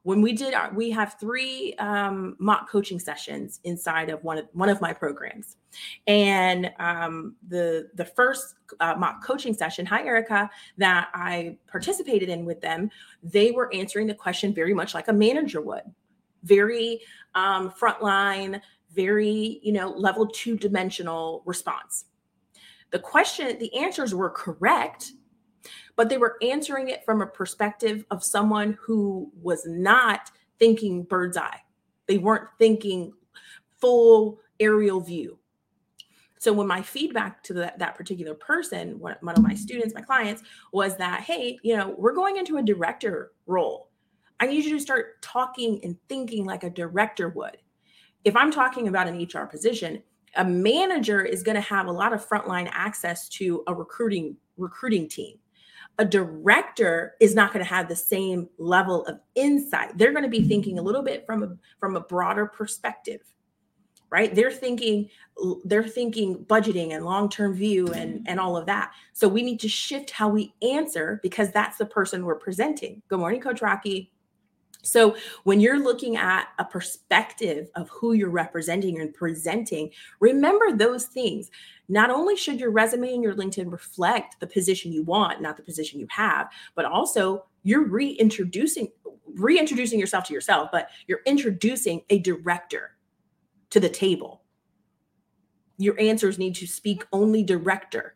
When 0.04 0.22
we 0.22 0.32
did 0.32 0.54
our, 0.54 0.74
we 0.74 0.90
have 0.92 1.18
three 1.20 1.74
um, 1.80 2.38
mock 2.40 2.70
coaching 2.70 2.98
sessions 2.98 3.60
inside 3.66 4.10
of 4.10 4.24
one 4.24 4.38
of 4.38 4.48
one 4.54 4.70
of 4.70 4.80
my 4.80 4.94
programs, 4.94 5.58
and 6.08 6.72
um, 6.80 7.36
the 7.50 7.90
the 7.96 8.06
first 8.06 8.56
uh, 8.80 8.96
mock 8.98 9.22
coaching 9.22 9.54
session, 9.54 9.86
hi 9.86 10.06
Erica, 10.06 10.50
that 10.78 11.10
I 11.14 11.58
participated 11.68 12.30
in 12.30 12.46
with 12.46 12.62
them, 12.62 12.90
they 13.22 13.52
were 13.52 13.74
answering 13.74 14.08
the 14.08 14.14
question 14.14 14.54
very 14.54 14.74
much 14.74 14.94
like 14.94 15.10
a 15.10 15.14
manager 15.14 15.60
would, 15.60 15.84
very 16.44 17.02
um, 17.36 17.70
frontline, 17.70 18.62
very 18.94 19.60
you 19.62 19.74
know 19.74 19.90
level 19.90 20.26
two 20.26 20.56
dimensional 20.56 21.44
response. 21.46 22.06
The 22.92 23.00
question, 23.00 23.60
the 23.60 23.76
answers 23.76 24.16
were 24.16 24.30
correct 24.30 25.12
but 25.98 26.10
they 26.10 26.18
were 26.18 26.38
answering 26.42 26.88
it 26.88 27.04
from 27.04 27.22
a 27.22 27.28
perspective 27.28 28.06
of 28.12 28.24
someone 28.24 28.78
who 28.80 29.30
was 29.42 29.66
not 29.66 30.32
thinking 30.60 31.04
bird's 31.04 31.36
eye. 31.36 31.60
They 32.08 32.20
weren't 32.20 32.48
thinking 32.58 33.12
full 33.82 34.40
aerial 34.60 35.02
view. 35.02 35.40
So 36.40 36.54
when 36.54 36.68
my 36.68 36.84
feedback 36.84 37.44
to 37.44 37.54
that, 37.56 37.80
that 37.80 37.96
particular 37.96 38.36
person, 38.36 39.00
one, 39.00 39.16
one 39.22 39.36
of 39.36 39.44
my 39.44 39.56
students, 39.56 39.96
my 39.96 40.02
clients, 40.02 40.44
was 40.72 40.96
that, 40.98 41.22
hey, 41.22 41.58
you 41.64 41.76
know, 41.76 41.96
we're 41.98 42.14
going 42.14 42.38
into 42.38 42.58
a 42.58 42.64
director 42.64 43.32
role. 43.48 43.90
I 44.40 44.46
need 44.46 44.64
you 44.66 44.72
to 44.74 44.80
start 44.80 45.20
talking 45.24 45.80
and 45.84 45.98
thinking 46.08 46.46
like 46.46 46.64
a 46.64 46.70
director 46.70 47.30
would. 47.30 47.58
If 48.24 48.36
I'm 48.36 48.52
talking 48.52 48.88
about 48.88 49.08
an 49.08 49.20
HR 49.20 49.48
position, 49.48 50.04
a 50.36 50.46
manager 50.46 51.26
is 51.26 51.42
going 51.42 51.56
to 51.56 51.62
have 51.62 51.88
a 51.88 51.92
lot 51.92 52.14
of 52.14 52.24
frontline 52.24 52.70
access 52.72 53.28
to 53.30 53.64
a 53.66 53.74
recruiting 53.74 54.38
recruiting 54.58 55.08
team 55.10 55.40
a 56.00 56.06
director 56.06 57.16
is 57.20 57.34
not 57.34 57.54
going 57.54 57.64
to 57.64 57.70
have 57.70 57.88
the 57.88 57.96
same 57.96 58.50
level 58.58 59.06
of 59.06 59.20
insight. 59.36 59.98
They're 59.98 60.12
going 60.12 60.24
to 60.24 60.30
be 60.30 60.48
thinking 60.48 60.78
a 60.78 60.82
little 60.82 61.02
bit 61.02 61.26
from 61.26 61.44
a 61.44 61.58
from 61.80 61.96
a 61.96 62.02
broader 62.02 62.46
perspective 62.46 63.22
right? 64.10 64.34
They're 64.34 64.52
thinking 64.52 65.10
they're 65.66 65.88
thinking 65.88 66.46
budgeting 66.46 66.94
and 66.94 67.06
long-term 67.06 67.54
view 67.54 67.88
and 67.94 68.26
and 68.28 68.40
all 68.40 68.58
of 68.58 68.66
that. 68.68 68.92
So 69.14 69.28
we 69.28 69.42
need 69.42 69.60
to 69.62 69.70
shift 69.70 70.12
how 70.12 70.30
we 70.30 70.54
answer 70.62 71.20
because 71.22 71.52
that's 71.52 71.78
the 71.78 71.86
person 71.86 72.26
we're 72.26 72.36
presenting. 72.36 73.02
Good 73.08 73.20
morning 73.20 73.42
coach 73.42 73.62
rocky 73.62 74.12
so 74.88 75.16
when 75.44 75.60
you're 75.60 75.80
looking 75.80 76.16
at 76.16 76.48
a 76.60 76.66
perspective 76.66 77.70
of 77.76 77.90
who 77.90 78.14
you're 78.14 78.30
representing 78.30 79.00
and 79.02 79.14
presenting, 79.14 79.92
remember 80.20 80.72
those 80.72 81.06
things. 81.06 81.52
Not 81.90 82.10
only 82.10 82.36
should 82.36 82.60
your 82.60 82.72
resume 82.72 83.14
and 83.14 83.24
your 83.24 83.36
LinkedIn 83.36 83.72
reflect 83.72 84.40
the 84.40 84.48
position 84.48 84.92
you 84.92 85.04
want, 85.04 85.42
not 85.42 85.58
the 85.58 85.64
position 85.64 86.00
you 86.00 86.08
have, 86.10 86.50
but 86.76 86.86
also 86.86 87.46
you're 87.64 87.86
reintroducing 87.86 88.90
reintroducing 89.34 90.00
yourself 90.00 90.24
to 90.24 90.34
yourself, 90.34 90.70
but 90.72 90.90
you're 91.06 91.22
introducing 91.26 92.02
a 92.10 92.18
director 92.20 92.98
to 93.70 93.80
the 93.80 93.90
table. 93.90 94.42
Your 95.78 96.00
answers 96.00 96.40
need 96.40 96.56
to 96.56 96.66
speak 96.66 97.06
only 97.12 97.44
director 97.44 98.16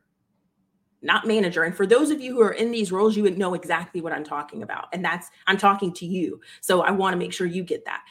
not 1.02 1.26
manager. 1.26 1.64
And 1.64 1.76
for 1.76 1.88
those 1.88 2.12
of 2.12 2.22
you 2.22 2.34
who 2.34 2.42
are 2.42 2.52
in 2.52 2.72
these 2.72 2.92
roles, 2.92 3.18
you 3.18 3.24
would 3.24 3.38
know 3.38 3.54
exactly 3.54 4.02
what 4.02 4.14
I'm 4.14 4.24
talking 4.24 4.62
about. 4.62 4.88
And 4.94 5.04
that's, 5.04 5.30
I'm 5.48 5.58
talking 5.58 5.94
to 5.94 6.06
you. 6.06 6.40
So 6.62 6.82
I 6.82 6.92
want 6.92 7.14
to 7.14 7.18
make 7.18 7.34
sure 7.34 7.48
you 7.48 7.64
get 7.64 7.86
that. 7.86 8.04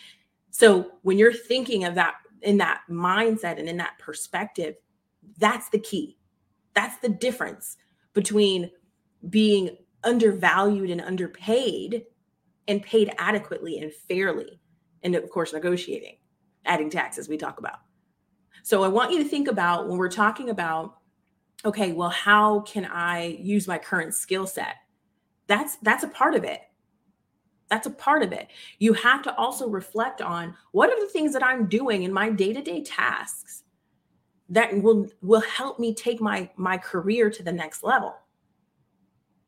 So 0.51 0.91
when 1.03 1.17
you're 1.17 1.33
thinking 1.33 1.85
of 1.85 1.95
that 1.95 2.15
in 2.43 2.59
that 2.59 2.81
mindset 2.91 3.59
and 3.59 3.69
in 3.69 3.77
that 3.77 3.99
perspective, 3.99 4.75
that's 5.39 5.69
the 5.69 5.79
key. 5.79 6.19
That's 6.75 6.97
the 6.99 7.09
difference 7.09 7.77
between 8.13 8.71
being 9.29 9.77
undervalued 10.03 10.91
and 10.91 11.01
underpaid 11.01 12.05
and 12.67 12.83
paid 12.83 13.13
adequately 13.19 13.79
and 13.79 13.93
fairly. 13.93 14.61
And 15.03 15.15
of 15.15 15.29
course, 15.31 15.53
negotiating, 15.53 16.17
adding 16.65 16.91
taxes 16.91 17.29
we 17.29 17.37
talk 17.37 17.59
about. 17.59 17.79
So 18.63 18.83
I 18.83 18.89
want 18.89 19.13
you 19.13 19.23
to 19.23 19.29
think 19.29 19.49
about 19.49 19.89
when 19.89 19.99
we're 19.99 20.11
talking 20.11 20.51
about, 20.51 20.97
okay, 21.65 21.93
well, 21.93 22.11
how 22.11 22.61
can 22.61 22.85
I 22.85 23.39
use 23.41 23.69
my 23.69 23.79
current 23.79 24.15
skill 24.15 24.47
set? 24.47 24.77
That's 25.47 25.77
that's 25.77 26.05
a 26.05 26.09
part 26.09 26.35
of 26.35 26.45
it. 26.45 26.61
That's 27.69 27.87
a 27.87 27.91
part 27.91 28.23
of 28.23 28.33
it. 28.33 28.49
You 28.79 28.93
have 28.95 29.23
to 29.23 29.35
also 29.37 29.69
reflect 29.69 30.21
on 30.21 30.57
what 30.73 30.91
are 30.91 31.01
the 31.01 31.11
things 31.13 31.33
that 31.33 31.45
I'm 31.45 31.67
doing 31.67 32.03
in 32.03 32.13
my 32.13 32.31
day-to-day 32.31 32.83
tasks 32.83 33.63
that 34.51 34.83
will 34.83 35.07
will 35.23 35.41
help 35.41 35.79
me 35.79 35.95
take 35.95 36.21
my 36.21 36.51
my 36.57 36.77
career 36.77 37.31
to 37.31 37.43
the 37.43 37.53
next 37.53 37.83
level 37.83 38.15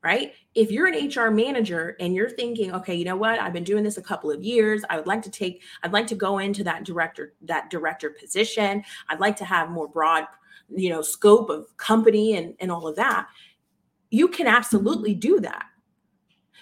right 0.03 0.33
if 0.55 0.70
you're 0.70 0.87
an 0.87 1.09
hr 1.09 1.31
manager 1.31 1.96
and 2.01 2.14
you're 2.14 2.31
thinking 2.31 2.72
okay 2.72 2.94
you 2.94 3.05
know 3.05 3.16
what 3.16 3.38
i've 3.40 3.53
been 3.53 3.64
doing 3.64 3.83
this 3.85 3.98
a 3.98 4.03
couple 4.03 4.31
of 4.31 4.42
years 4.42 4.85
i 4.88 4.96
would 4.96 5.07
like 5.07 5.22
to 5.22 5.31
take 5.31 5.62
i'd 5.83 5.92
like 5.92 6.07
to 6.07 6.14
go 6.14 6.38
into 6.38 6.64
that 6.64 6.85
director 6.85 7.35
that 7.42 7.68
director 7.68 8.11
position 8.11 8.83
i'd 9.09 9.20
like 9.20 9.37
to 9.37 9.44
have 9.44 9.70
more 9.70 9.88
broad 9.88 10.25
you 10.74 10.90
know 10.90 11.02
scope 11.02 11.50
of 11.50 11.76
company 11.76 12.37
and 12.37 12.54
and 12.61 12.70
all 12.70 12.87
of 12.87 12.96
that 12.96 13.26
you 14.11 14.28
can 14.28 14.46
absolutely 14.46 15.14
do 15.14 15.40
that 15.40 15.64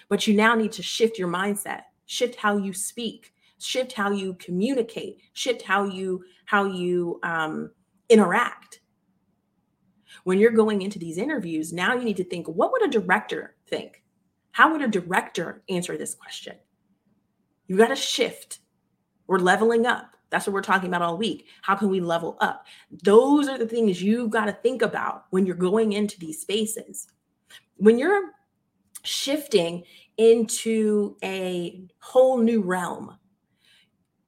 but 0.09 0.27
you 0.27 0.33
now 0.33 0.55
need 0.55 0.71
to 0.71 0.83
shift 0.83 1.17
your 1.17 1.27
mindset 1.27 1.83
shift 2.05 2.35
how 2.35 2.57
you 2.57 2.73
speak 2.73 3.33
shift 3.59 3.93
how 3.93 4.11
you 4.11 4.33
communicate 4.35 5.17
shift 5.33 5.61
how 5.61 5.83
you 5.83 6.23
how 6.45 6.65
you 6.65 7.19
um, 7.23 7.71
interact 8.09 8.81
when 10.23 10.39
you're 10.39 10.51
going 10.51 10.81
into 10.81 10.99
these 10.99 11.17
interviews, 11.17 11.73
now 11.73 11.93
you 11.95 12.03
need 12.03 12.17
to 12.17 12.23
think 12.23 12.47
what 12.47 12.71
would 12.71 12.83
a 12.83 12.89
director 12.89 13.55
think? 13.67 14.03
How 14.51 14.71
would 14.71 14.81
a 14.81 14.87
director 14.87 15.63
answer 15.69 15.97
this 15.97 16.13
question? 16.13 16.55
You 17.67 17.77
got 17.77 17.87
to 17.87 17.95
shift. 17.95 18.59
We're 19.27 19.39
leveling 19.39 19.85
up. 19.85 20.15
That's 20.31 20.47
what 20.47 20.53
we're 20.53 20.61
talking 20.61 20.87
about 20.87 21.01
all 21.01 21.17
week. 21.17 21.47
How 21.61 21.75
can 21.75 21.89
we 21.89 21.99
level 21.99 22.37
up? 22.39 22.65
Those 23.03 23.47
are 23.47 23.57
the 23.57 23.67
things 23.67 24.01
you've 24.01 24.31
got 24.31 24.45
to 24.45 24.53
think 24.53 24.81
about 24.81 25.25
when 25.29 25.45
you're 25.45 25.55
going 25.55 25.91
into 25.91 26.17
these 26.17 26.41
spaces. 26.41 27.07
When 27.75 27.99
you're 27.99 28.31
shifting 29.03 29.83
into 30.17 31.17
a 31.23 31.85
whole 31.99 32.37
new 32.37 32.61
realm, 32.61 33.17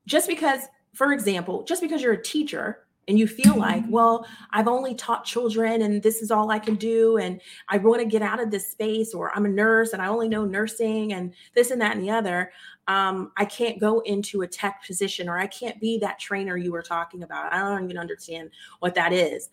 just 0.06 0.28
because, 0.28 0.62
for 0.94 1.14
example, 1.14 1.64
just 1.64 1.82
because 1.82 2.02
you're 2.02 2.14
a 2.14 2.22
teacher 2.22 2.86
and 3.08 3.20
you 3.20 3.28
feel 3.28 3.58
like, 3.58 3.84
well, 3.90 4.26
I've 4.52 4.68
only 4.68 4.96
taught 4.96 5.26
children 5.26 5.82
and 5.82 6.02
this 6.02 6.22
is 6.22 6.32
all 6.32 6.50
I 6.52 6.60
can 6.60 6.76
do. 6.76 7.18
And 7.18 7.42
I 7.70 7.78
want 7.78 8.02
to 8.02 8.08
get 8.08 8.22
out 8.22 8.42
of 8.42 8.50
this 8.50 8.70
space, 8.70 9.14
or 9.14 9.36
I'm 9.36 9.46
a 9.46 9.50
nurse 9.50 9.94
and 9.94 10.02
I 10.02 10.08
only 10.08 10.30
know 10.30 10.46
nursing 10.46 11.14
and 11.14 11.34
this 11.54 11.72
and 11.72 11.82
that 11.82 11.96
and 11.96 12.04
the 12.04 12.12
other. 12.12 12.52
Um, 12.88 13.32
I 13.38 13.46
can't 13.46 13.80
go 13.80 14.00
into 14.02 14.42
a 14.42 14.48
tech 14.48 14.84
position 14.86 15.28
or 15.28 15.38
I 15.38 15.48
can't 15.48 15.80
be 15.80 15.98
that 16.00 16.20
trainer 16.20 16.58
you 16.58 16.72
were 16.72 16.82
talking 16.82 17.24
about. 17.24 17.54
I 17.54 17.58
don't 17.58 17.84
even 17.84 17.98
understand 17.98 18.52
what 18.80 18.96
that 18.96 19.12
is. 19.12 19.50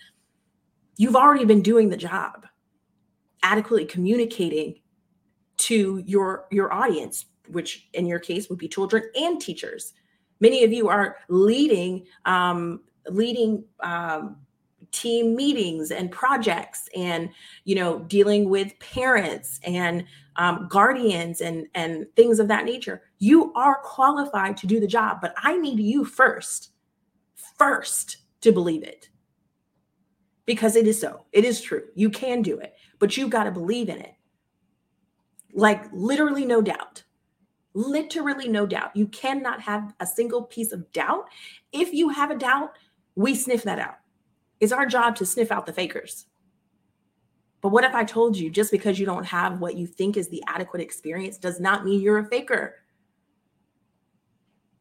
You've 0.97 1.17
already 1.17 1.45
been 1.45 1.63
doing 1.63 1.89
the 1.89 1.97
job, 1.97 2.47
adequately 3.43 3.87
communicating 3.87 4.81
to 5.59 6.03
your 6.07 6.47
your 6.51 6.73
audience, 6.73 7.27
which 7.49 7.89
in 7.95 8.07
your 8.07 8.19
case 8.19 8.49
would 8.49 8.59
be 8.59 8.69
children 8.69 9.05
and 9.15 9.41
teachers. 9.41 9.95
Many 10.41 10.65
of 10.65 10.73
you 10.73 10.89
are 10.89 11.19
leading 11.29 12.07
um, 12.25 12.81
leading 13.11 13.65
um, 13.81 14.37
team 14.93 15.37
meetings 15.37 15.91
and 15.91 16.11
projects 16.11 16.89
and 16.97 17.31
you 17.65 17.75
know 17.75 18.01
dealing 18.01 18.49
with 18.49 18.79
parents 18.81 19.61
and 19.63 20.05
um, 20.37 20.67
guardians 20.69 21.41
and 21.41 21.67
and 21.75 22.07
things 22.17 22.39
of 22.39 22.49
that 22.49 22.65
nature. 22.65 23.03
You 23.19 23.53
are 23.55 23.81
qualified 23.83 24.57
to 24.59 24.67
do 24.67 24.81
the 24.81 24.87
job 24.87 25.19
but 25.21 25.35
i 25.43 25.57
need 25.57 25.79
you 25.79 26.05
first 26.05 26.73
first 27.59 28.19
to 28.41 28.53
believe 28.53 28.83
it. 28.83 29.09
Because 30.47 30.75
it 30.75 30.87
is 30.87 30.99
so. 31.01 31.27
It 31.33 31.45
is 31.45 31.61
true. 31.61 31.85
You 31.95 32.11
can 32.11 32.43
do 32.43 32.59
it 32.59 32.75
but 33.01 33.17
you've 33.17 33.31
got 33.31 33.45
to 33.45 33.51
believe 33.51 33.89
in 33.89 33.99
it. 33.99 34.15
Like 35.53 35.87
literally 35.93 36.45
no 36.45 36.63
doubt. 36.63 37.03
Literally 37.75 38.49
no 38.49 38.67
doubt. 38.67 38.95
You 38.95 39.09
cannot 39.09 39.61
have 39.63 39.95
a 39.99 40.07
single 40.07 40.45
piece 40.45 40.71
of 40.71 40.93
doubt. 40.93 41.25
If 41.73 41.93
you 41.93 42.11
have 42.11 42.31
a 42.31 42.39
doubt 42.39 42.75
we 43.17 43.35
sniff 43.35 43.63
that 43.65 43.79
out. 43.79 43.97
It's 44.61 44.73
our 44.73 44.87
job 44.87 45.17
to 45.17 45.27
sniff 45.27 45.51
out 45.51 45.67
the 45.67 45.73
fakers. 45.73 46.27
But 47.61 47.71
what 47.71 47.85
if 47.85 47.95
I 47.95 48.05
told 48.05 48.37
you 48.37 48.51
just 48.51 48.71
because 48.71 48.99
you 48.99 49.07
don't 49.07 49.27
have 49.27 49.61
what 49.61 49.77
you 49.77 49.87
think 49.87 50.17
is 50.17 50.29
the 50.29 50.43
adequate 50.47 50.83
experience 50.83 51.37
does 51.37 51.61
not 51.61 51.85
mean 51.85 52.01
you're 52.01 52.19
a 52.19 52.25
faker? 52.25 52.77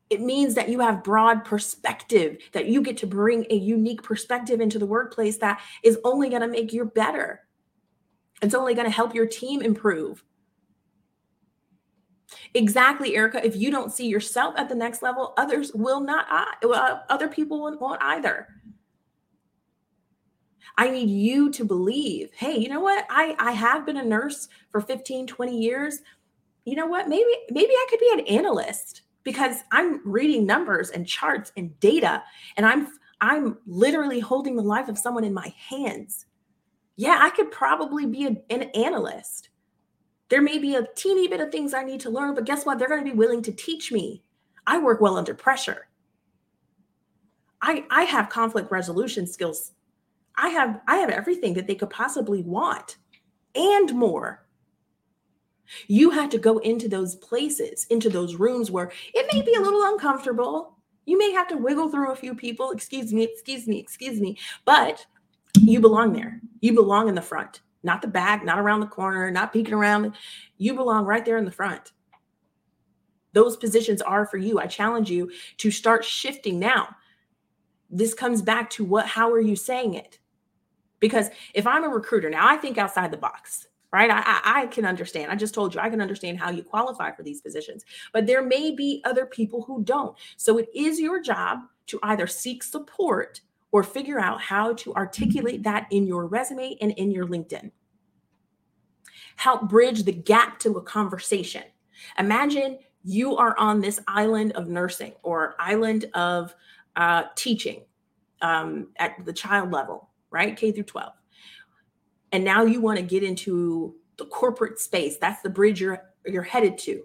It 0.10 0.22
means 0.22 0.56
that 0.56 0.70
you 0.70 0.80
have 0.80 1.04
broad 1.04 1.46
perspective, 1.46 2.38
that 2.54 2.66
you 2.66 2.82
get 2.82 2.98
to 2.98 3.08
bring 3.08 3.46
a 3.50 3.56
unique 3.56 4.02
perspective 4.02 4.60
into 4.60 4.80
the 4.80 4.86
workplace 4.86 5.38
that 5.38 5.62
is 5.84 6.00
only 6.04 6.30
going 6.30 6.42
to 6.42 6.48
make 6.48 6.74
you 6.74 6.86
better. 6.86 7.42
It's 8.42 8.56
only 8.56 8.74
going 8.74 8.88
to 8.88 8.94
help 8.94 9.14
your 9.14 9.28
team 9.28 9.62
improve. 9.62 10.24
Exactly, 12.54 13.16
Erica. 13.16 13.46
If 13.46 13.56
you 13.56 13.72
don't 13.72 13.92
see 13.92 14.08
yourself 14.08 14.56
at 14.58 14.70
the 14.70 14.76
next 14.76 15.02
level, 15.02 15.34
others 15.38 15.72
will 15.74 16.00
not. 16.00 16.26
Uh, 16.64 17.00
other 17.10 17.28
people 17.28 17.60
won't 17.62 18.02
either. 18.02 18.48
I 20.78 20.90
need 20.90 21.10
you 21.10 21.52
to 21.52 21.66
believe, 21.66 22.32
hey, 22.34 22.58
you 22.58 22.70
know 22.70 22.80
what? 22.80 23.06
I, 23.10 23.36
I 23.38 23.52
have 23.52 23.86
been 23.86 23.98
a 23.98 24.06
nurse 24.06 24.48
for 24.72 24.80
15, 24.80 25.28
20 25.28 25.58
years. 25.58 26.00
You 26.64 26.76
know 26.76 26.88
what? 26.88 27.10
Maybe, 27.10 27.30
maybe 27.50 27.72
I 27.72 27.88
could 27.90 28.00
be 28.00 28.12
an 28.14 28.38
analyst 28.38 29.02
because 29.24 29.58
I'm 29.72 30.02
reading 30.10 30.46
numbers 30.46 30.90
and 30.92 31.06
charts 31.06 31.52
and 31.58 31.78
data 31.80 32.24
and 32.56 32.66
I'm 32.66 32.88
I'm 33.22 33.58
literally 33.68 34.20
holding 34.20 34.56
the 34.56 34.64
life 34.64 34.88
of 34.88 34.98
someone 34.98 35.26
in 35.26 35.34
my 35.34 35.54
hands. 35.70 36.26
Yeah, 36.96 37.20
I 37.22 37.30
could 37.30 37.52
probably 37.52 38.06
be 38.06 38.26
an 38.26 38.64
analyst. 38.74 39.49
There 40.30 40.42
may 40.42 40.60
be 40.60 40.76
a 40.76 40.88
teeny 40.96 41.28
bit 41.28 41.42
of 41.42 41.52
things 41.52 41.74
I 41.74 41.84
need 41.84 42.00
to 42.02 42.10
learn, 42.10 42.36
but 42.36 42.46
guess 42.46 42.66
what? 42.66 42.78
They're 42.78 42.88
going 42.88 43.04
to 43.04 43.12
be 43.12 43.18
willing 43.18 43.42
to 43.44 43.52
teach 43.52 43.92
me. 43.92 44.24
I 44.68 44.78
work 44.78 45.02
well 45.02 45.18
under 45.18 45.34
pressure. 45.34 45.88
I, 47.62 47.86
I 47.90 48.04
have 48.04 48.30
conflict 48.30 48.72
resolution 48.72 49.28
skills. 49.28 49.72
I 50.38 50.50
have 50.50 50.80
I 50.88 50.98
have 50.98 51.10
everything 51.10 51.54
that 51.56 51.68
they 51.68 51.76
could 51.76 51.90
possibly 51.90 52.44
want 52.44 52.98
and 53.56 53.94
more. 53.94 54.46
You 55.88 56.12
have 56.12 56.30
to 56.30 56.38
go 56.38 56.60
into 56.60 56.88
those 56.88 57.16
places, 57.16 57.86
into 57.90 58.10
those 58.10 58.36
rooms 58.36 58.72
where 58.72 58.92
it 59.14 59.28
may 59.34 59.42
be 59.42 59.54
a 59.56 59.62
little 59.62 59.84
uncomfortable. 59.84 60.78
You 61.06 61.18
may 61.18 61.32
have 61.32 61.48
to 61.50 61.58
wiggle 61.58 61.90
through 61.90 62.12
a 62.12 62.16
few 62.16 62.34
people, 62.36 62.72
excuse 62.72 63.12
me, 63.12 63.24
excuse 63.24 63.68
me, 63.68 63.80
excuse 63.80 64.22
me, 64.22 64.38
but 64.64 65.06
you 65.60 65.80
belong 65.80 66.14
there. 66.14 66.40
You 66.62 66.74
belong 66.74 67.10
in 67.10 67.16
the 67.16 67.22
front 67.22 67.62
not 67.84 68.02
the 68.02 68.08
back, 68.08 68.44
not 68.44 68.60
around 68.60 68.82
the 68.82 68.88
corner, 68.88 69.32
not 69.32 69.54
peeking 69.54 69.74
around. 69.74 70.16
You 70.58 70.74
belong 70.74 71.06
right 71.06 71.24
there 71.24 71.38
in 71.38 71.46
the 71.46 71.52
front. 71.52 71.92
Those 73.34 73.58
positions 73.58 74.02
are 74.02 74.26
for 74.26 74.38
you. 74.38 74.60
I 74.60 74.68
challenge 74.68 75.10
you 75.10 75.32
to 75.58 75.72
start 75.72 76.04
shifting 76.04 76.60
now. 76.60 76.96
This 77.90 78.14
comes 78.14 78.42
back 78.42 78.70
to 78.72 78.84
what, 78.84 79.06
how 79.06 79.32
are 79.32 79.40
you 79.40 79.56
saying 79.56 79.94
it? 79.94 80.20
Because 81.00 81.30
if 81.54 81.66
I'm 81.66 81.84
a 81.84 81.90
recruiter, 81.90 82.30
now 82.30 82.48
I 82.48 82.58
think 82.58 82.78
outside 82.78 83.12
the 83.12 83.18
box, 83.18 83.68
right? 83.94 84.10
I, 84.10 84.22
I, 84.26 84.62
I 84.62 84.68
can 84.68 84.86
understand. 84.86 85.32
I 85.32 85.36
just 85.36 85.54
told 85.54 85.74
you 85.74 85.80
I 85.80 85.90
can 85.90 86.02
understand 86.02 86.40
how 86.40 86.50
you 86.50 86.64
qualify 86.64 87.12
for 87.12 87.24
these 87.24 87.42
positions, 87.42 87.86
but 88.12 88.28
there 88.28 88.44
may 88.44 88.72
be 88.72 89.02
other 89.06 89.26
people 89.26 89.62
who 89.62 89.84
don't. 89.84 90.18
So 90.38 90.58
it 90.58 90.68
is 90.76 91.00
your 91.00 91.22
job 91.22 91.60
to 91.88 92.00
either 92.04 92.28
seek 92.28 92.64
support 92.64 93.42
or 93.72 93.84
figure 93.84 94.20
out 94.20 94.42
how 94.42 94.74
to 94.74 94.94
articulate 94.96 95.64
that 95.64 95.88
in 95.92 96.08
your 96.08 96.26
resume 96.26 96.76
and 96.82 96.92
in 96.94 97.12
your 97.12 97.28
LinkedIn. 97.28 97.72
Help 99.36 99.70
bridge 99.70 100.04
the 100.04 100.12
gap 100.12 100.60
to 100.60 100.78
a 100.78 100.82
conversation. 100.82 101.64
Imagine 102.18 102.80
you 103.04 103.38
are 103.38 103.58
on 103.58 103.80
this 103.80 104.00
island 104.08 104.52
of 104.54 104.68
nursing 104.68 105.14
or 105.24 105.56
island 105.60 106.06
of 106.14 106.54
uh, 106.96 107.24
teaching 107.36 107.84
um, 108.42 108.88
at 108.98 109.14
the 109.26 109.34
child 109.34 109.72
level, 109.72 110.10
right? 110.32 110.58
K 110.58 110.72
through 110.72 110.84
12. 110.84 111.14
And 112.32 112.44
now 112.44 112.64
you 112.64 112.82
want 112.82 112.98
to 112.98 113.04
get 113.04 113.24
into 113.24 113.96
the 114.18 114.26
corporate 114.26 114.80
space. 114.80 115.18
That's 115.18 115.42
the 115.42 115.50
bridge 115.50 115.82
you're 115.82 116.04
you're 116.26 116.44
headed 116.44 116.78
to. 116.80 117.04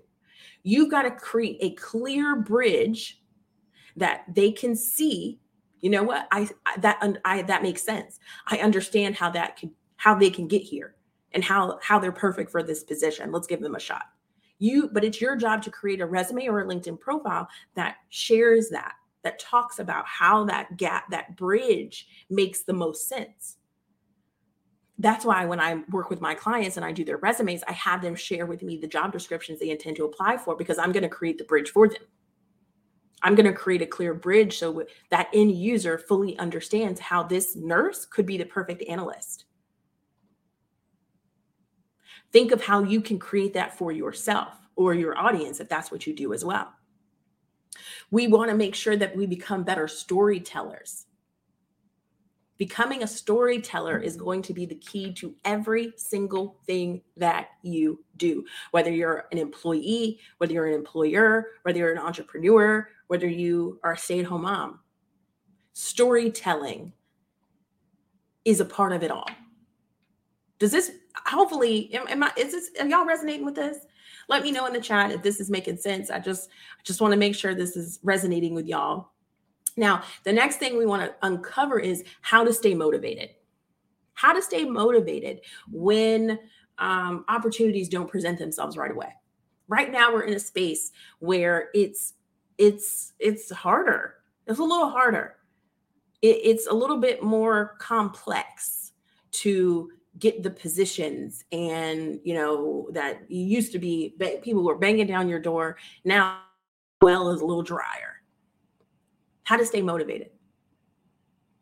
You've 0.64 0.90
got 0.90 1.02
to 1.02 1.10
create 1.10 1.58
a 1.60 1.70
clear 1.74 2.36
bridge 2.36 3.22
that 3.96 4.24
they 4.34 4.50
can 4.50 4.74
see 4.74 5.38
you 5.84 5.90
know 5.90 6.02
what? 6.02 6.26
I 6.32 6.48
that 6.78 6.98
i 7.26 7.42
that 7.42 7.62
makes 7.62 7.82
sense. 7.82 8.18
I 8.46 8.56
understand 8.56 9.16
how 9.16 9.28
that 9.32 9.58
can 9.58 9.70
how 9.96 10.14
they 10.14 10.30
can 10.30 10.48
get 10.48 10.62
here 10.62 10.94
and 11.32 11.44
how 11.44 11.78
how 11.82 11.98
they're 11.98 12.10
perfect 12.10 12.50
for 12.50 12.62
this 12.62 12.82
position. 12.82 13.30
Let's 13.30 13.46
give 13.46 13.60
them 13.60 13.74
a 13.74 13.78
shot. 13.78 14.04
You 14.58 14.88
but 14.90 15.04
it's 15.04 15.20
your 15.20 15.36
job 15.36 15.62
to 15.64 15.70
create 15.70 16.00
a 16.00 16.06
resume 16.06 16.48
or 16.48 16.60
a 16.60 16.66
linkedin 16.66 16.98
profile 16.98 17.46
that 17.74 17.96
shares 18.08 18.70
that 18.70 18.94
that 19.24 19.38
talks 19.38 19.78
about 19.78 20.06
how 20.06 20.44
that 20.46 20.78
gap 20.78 21.10
that 21.10 21.36
bridge 21.36 22.08
makes 22.30 22.62
the 22.62 22.72
most 22.72 23.06
sense. 23.06 23.58
That's 24.98 25.26
why 25.26 25.44
when 25.44 25.60
I 25.60 25.82
work 25.90 26.08
with 26.08 26.22
my 26.22 26.34
clients 26.34 26.78
and 26.78 26.86
I 26.86 26.92
do 26.92 27.04
their 27.04 27.18
resumes, 27.18 27.62
I 27.68 27.72
have 27.72 28.00
them 28.00 28.14
share 28.14 28.46
with 28.46 28.62
me 28.62 28.78
the 28.78 28.86
job 28.86 29.12
descriptions 29.12 29.60
they 29.60 29.68
intend 29.68 29.96
to 29.96 30.06
apply 30.06 30.38
for 30.38 30.56
because 30.56 30.78
I'm 30.78 30.92
going 30.92 31.02
to 31.02 31.10
create 31.10 31.36
the 31.36 31.44
bridge 31.44 31.68
for 31.68 31.88
them. 31.88 32.00
I'm 33.24 33.34
going 33.34 33.46
to 33.46 33.52
create 33.52 33.80
a 33.80 33.86
clear 33.86 34.12
bridge 34.12 34.58
so 34.58 34.84
that 35.10 35.30
end 35.32 35.50
user 35.56 35.96
fully 35.96 36.38
understands 36.38 37.00
how 37.00 37.22
this 37.22 37.56
nurse 37.56 38.04
could 38.04 38.26
be 38.26 38.36
the 38.36 38.44
perfect 38.44 38.84
analyst. 38.86 39.46
Think 42.32 42.52
of 42.52 42.62
how 42.62 42.82
you 42.82 43.00
can 43.00 43.18
create 43.18 43.54
that 43.54 43.78
for 43.78 43.92
yourself 43.92 44.54
or 44.76 44.92
your 44.92 45.16
audience 45.16 45.58
if 45.58 45.68
that's 45.70 45.90
what 45.90 46.06
you 46.06 46.14
do 46.14 46.34
as 46.34 46.44
well. 46.44 46.72
We 48.10 48.28
want 48.28 48.50
to 48.50 48.56
make 48.56 48.74
sure 48.74 48.96
that 48.96 49.16
we 49.16 49.26
become 49.26 49.64
better 49.64 49.88
storytellers. 49.88 51.06
Becoming 52.56 53.02
a 53.02 53.06
storyteller 53.06 53.98
is 53.98 54.16
going 54.16 54.40
to 54.42 54.54
be 54.54 54.64
the 54.64 54.76
key 54.76 55.12
to 55.14 55.34
every 55.44 55.92
single 55.96 56.56
thing 56.66 57.02
that 57.16 57.48
you 57.62 58.04
do, 58.16 58.44
whether 58.70 58.90
you're 58.90 59.26
an 59.32 59.38
employee, 59.38 60.20
whether 60.38 60.52
you're 60.52 60.68
an 60.68 60.74
employer, 60.74 61.48
whether 61.62 61.78
you're 61.78 61.92
an 61.92 61.98
entrepreneur, 61.98 62.88
whether 63.08 63.26
you 63.26 63.80
are 63.82 63.92
a 63.92 63.98
stay 63.98 64.20
at 64.20 64.26
home 64.26 64.42
mom. 64.42 64.78
Storytelling 65.72 66.92
is 68.44 68.60
a 68.60 68.64
part 68.64 68.92
of 68.92 69.02
it 69.02 69.10
all. 69.10 69.28
Does 70.60 70.70
this 70.70 70.92
hopefully 71.26 71.92
am, 71.94 72.06
am 72.08 72.22
I 72.22 72.32
is 72.36 72.52
this 72.52 72.70
are 72.80 72.86
y'all 72.86 73.04
resonating 73.04 73.44
with 73.44 73.56
this? 73.56 73.78
Let 74.28 74.42
me 74.42 74.52
know 74.52 74.66
in 74.66 74.72
the 74.72 74.80
chat 74.80 75.10
if 75.10 75.22
this 75.22 75.40
is 75.40 75.50
making 75.50 75.78
sense. 75.78 76.10
I 76.10 76.20
just 76.20 76.50
I 76.78 76.82
just 76.84 77.00
want 77.00 77.12
to 77.12 77.18
make 77.18 77.34
sure 77.34 77.54
this 77.54 77.76
is 77.76 77.98
resonating 78.02 78.54
with 78.54 78.66
y'all. 78.66 79.10
Now, 79.76 80.02
the 80.24 80.32
next 80.32 80.56
thing 80.56 80.78
we 80.78 80.86
want 80.86 81.02
to 81.02 81.14
uncover 81.26 81.78
is 81.78 82.04
how 82.20 82.44
to 82.44 82.52
stay 82.52 82.74
motivated. 82.74 83.30
How 84.14 84.32
to 84.32 84.42
stay 84.42 84.64
motivated 84.64 85.40
when 85.70 86.38
um, 86.78 87.24
opportunities 87.28 87.88
don't 87.88 88.08
present 88.08 88.38
themselves 88.38 88.76
right 88.76 88.90
away. 88.90 89.12
Right 89.66 89.90
now, 89.90 90.12
we're 90.12 90.22
in 90.22 90.34
a 90.34 90.40
space 90.40 90.92
where 91.18 91.70
it's 91.74 92.14
it's 92.58 93.12
it's 93.18 93.50
harder. 93.50 94.16
It's 94.46 94.58
a 94.58 94.62
little 94.62 94.90
harder. 94.90 95.36
It, 96.22 96.38
it's 96.44 96.66
a 96.66 96.72
little 96.72 96.98
bit 96.98 97.22
more 97.22 97.76
complex 97.80 98.92
to 99.32 99.90
get 100.18 100.42
the 100.42 100.50
positions 100.50 101.44
and 101.50 102.20
you 102.22 102.34
know 102.34 102.88
that 102.92 103.28
you 103.28 103.44
used 103.44 103.72
to 103.72 103.80
be 103.80 104.14
people 104.42 104.62
were 104.62 104.78
banging 104.78 105.08
down 105.08 105.28
your 105.28 105.40
door 105.40 105.76
now 106.04 106.38
well 107.02 107.30
is 107.30 107.40
a 107.40 107.44
little 107.44 107.64
drier 107.64 108.13
how 109.44 109.56
to 109.56 109.64
stay 109.64 109.82
motivated 109.82 110.30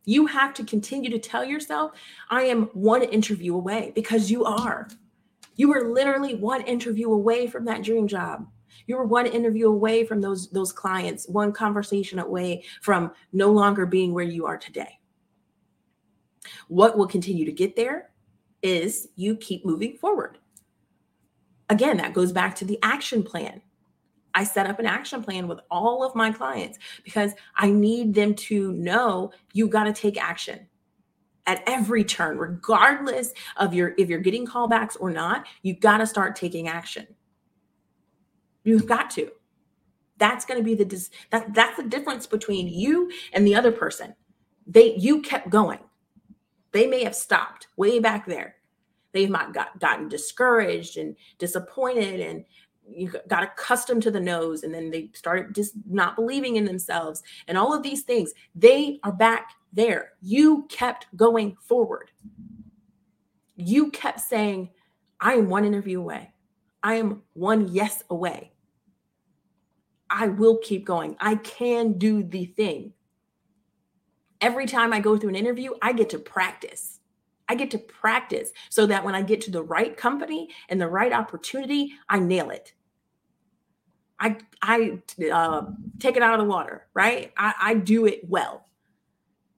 you 0.05 0.27
have 0.27 0.53
to 0.53 0.65
continue 0.65 1.11
to 1.11 1.19
tell 1.19 1.45
yourself 1.45 1.93
i 2.31 2.43
am 2.43 2.65
one 2.73 3.03
interview 3.03 3.55
away 3.55 3.93
because 3.95 4.31
you 4.31 4.45
are 4.45 4.89
you 5.55 5.73
are 5.73 5.93
literally 5.93 6.35
one 6.35 6.63
interview 6.63 7.13
away 7.13 7.47
from 7.47 7.65
that 7.65 7.83
dream 7.83 8.09
job 8.09 8.47
you 8.87 8.97
were 8.97 9.05
one 9.05 9.27
interview 9.27 9.69
away 9.69 10.05
from 10.05 10.21
those 10.21 10.51
those 10.51 10.73
clients 10.73 11.29
one 11.29 11.53
conversation 11.53 12.19
away 12.19 12.65
from 12.81 13.13
no 13.33 13.51
longer 13.53 13.87
being 13.87 14.13
where 14.13 14.25
you 14.25 14.47
are 14.47 14.57
today 14.59 14.99
what 16.69 16.97
will 16.97 17.07
continue 17.07 17.45
to 17.45 17.53
get 17.53 17.77
there 17.77 18.11
is 18.63 19.09
you 19.17 19.37
keep 19.37 19.65
moving 19.65 19.97
forward. 19.97 20.39
Again, 21.69 21.97
that 21.99 22.15
goes 22.15 22.33
back 22.33 22.55
to 22.57 22.65
the 22.65 22.79
action 22.83 23.23
plan. 23.23 23.63
I 24.35 24.45
set 24.45 24.67
up 24.67 24.79
an 24.79 24.87
action 24.87 25.23
plan 25.23 25.49
with 25.49 25.61
all 25.71 26.05
of 26.05 26.15
my 26.15 26.31
clients 26.33 26.79
because 27.05 27.33
I 27.57 27.71
need 27.71 28.15
them 28.15 28.35
to 28.35 28.73
know 28.73 29.33
you 29.53 29.69
got 29.69 29.85
to 29.85 29.93
take 29.93 30.23
action 30.23 30.67
at 31.47 31.63
every 31.67 32.05
turn 32.05 32.39
regardless 32.39 33.33
of 33.57 33.75
your 33.75 33.95
if 33.99 34.09
you're 34.09 34.21
getting 34.21 34.47
callbacks 34.47 34.97
or 35.01 35.11
not 35.11 35.47
you've 35.63 35.81
got 35.81 35.99
to 35.99 36.07
start 36.07 36.37
taking 36.37 36.69
action. 36.69 37.07
You've 38.65 38.87
got 38.87 39.11
to. 39.13 39.31
That's 40.19 40.45
going 40.45 40.61
to 40.61 40.65
be 40.65 40.75
the 40.75 40.85
dis- 40.85 41.11
that 41.31 41.53
that's 41.53 41.77
the 41.77 41.89
difference 41.89 42.27
between 42.27 42.69
you 42.69 43.11
and 43.33 43.47
the 43.47 43.57
other 43.57 43.73
person. 43.73 44.15
They 44.67 44.95
you 44.97 45.21
kept 45.23 45.51
going. 45.51 45.81
They 46.71 46.87
may 46.87 47.05
have 47.05 47.15
stopped 47.15 47.67
way 47.77 47.99
back 47.99 48.27
there. 48.27 48.57
They 49.13 49.27
might 49.27 49.53
got 49.53 49.79
gotten 49.79 50.09
discouraged 50.09 50.97
and 50.97 51.17
disappointed 51.39 52.21
and 52.21 52.45
you 52.95 53.13
got 53.29 53.43
accustomed 53.43 54.03
to 54.03 54.11
the 54.11 54.21
nose 54.21 54.63
and 54.63 54.75
then 54.75 54.91
they 54.91 55.11
started 55.15 55.55
just 55.55 55.75
not 55.89 56.17
believing 56.17 56.57
in 56.57 56.65
themselves 56.65 57.23
and 57.49 57.57
all 57.59 57.75
of 57.75 57.83
these 57.83 58.03
things. 58.03 58.33
They 58.55 59.01
are 59.03 59.13
back 59.13 59.53
there. 59.73 60.13
You 60.21 60.67
kept 60.69 61.07
going 61.17 61.57
forward. 61.61 62.11
You 63.57 63.91
kept 63.91 64.21
saying, 64.21 64.71
I 65.21 65.35
am 65.35 65.49
one 65.49 65.65
interview 65.65 66.01
away. 66.01 66.33
I 66.83 66.95
am 66.95 67.23
one 67.35 67.69
yes 67.69 68.03
away. 68.11 68.53
I 70.11 70.29
will 70.29 70.59
keep 70.59 70.85
going. 70.85 71.17
I 71.21 71.37
can 71.37 71.93
do 71.95 72.23
the 72.23 72.45
thing 72.45 72.93
every 74.43 74.67
time 74.67 74.93
I 74.93 75.01
go 75.01 75.17
through 75.17 75.31
an 75.31 75.37
interview, 75.37 75.71
I 75.81 75.93
get 75.93 76.11
to 76.11 76.19
practice. 76.19 76.99
I 77.49 77.55
get 77.55 77.71
to 77.71 77.79
practice 77.79 78.51
so 78.69 78.87
that 78.87 79.05
when 79.05 79.15
I 79.15 79.23
get 79.23 79.41
to 79.43 79.51
the 79.51 79.63
right 79.63 79.97
company 79.97 80.51
and 80.69 80.81
the 80.81 80.89
right 80.89 81.13
opportunity, 81.13 81.93
I 82.09 82.19
nail 82.19 82.51
it. 82.51 82.75
I 84.23 84.39
I 84.63 84.99
uh, 85.31 85.67
take 85.99 86.17
it 86.17 86.23
out 86.23 86.33
of 86.33 86.41
the 86.41 86.51
water, 86.51 86.87
right? 86.95 87.33
I, 87.37 87.55
I 87.61 87.75
do 87.75 88.07
it 88.07 88.23
well. 88.29 88.65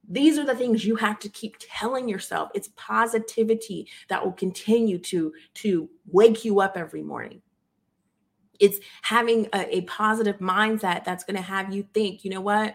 These 0.08 0.38
are 0.38 0.44
the 0.44 0.56
things 0.56 0.84
you 0.84 0.96
have 0.96 1.18
to 1.20 1.28
keep 1.28 1.56
telling 1.60 2.08
yourself. 2.08 2.50
It's 2.54 2.70
positivity 2.76 3.88
that 4.08 4.24
will 4.24 4.32
continue 4.32 4.98
to 4.98 5.32
to 5.54 5.88
wake 6.10 6.44
you 6.44 6.60
up 6.60 6.76
every 6.76 7.02
morning. 7.02 7.42
It's 8.58 8.80
having 9.02 9.46
a, 9.52 9.78
a 9.78 9.80
positive 9.82 10.38
mindset 10.38 11.04
that's 11.04 11.24
going 11.24 11.36
to 11.36 11.42
have 11.42 11.72
you 11.72 11.86
think, 11.92 12.24
you 12.24 12.30
know 12.30 12.40
what? 12.40 12.74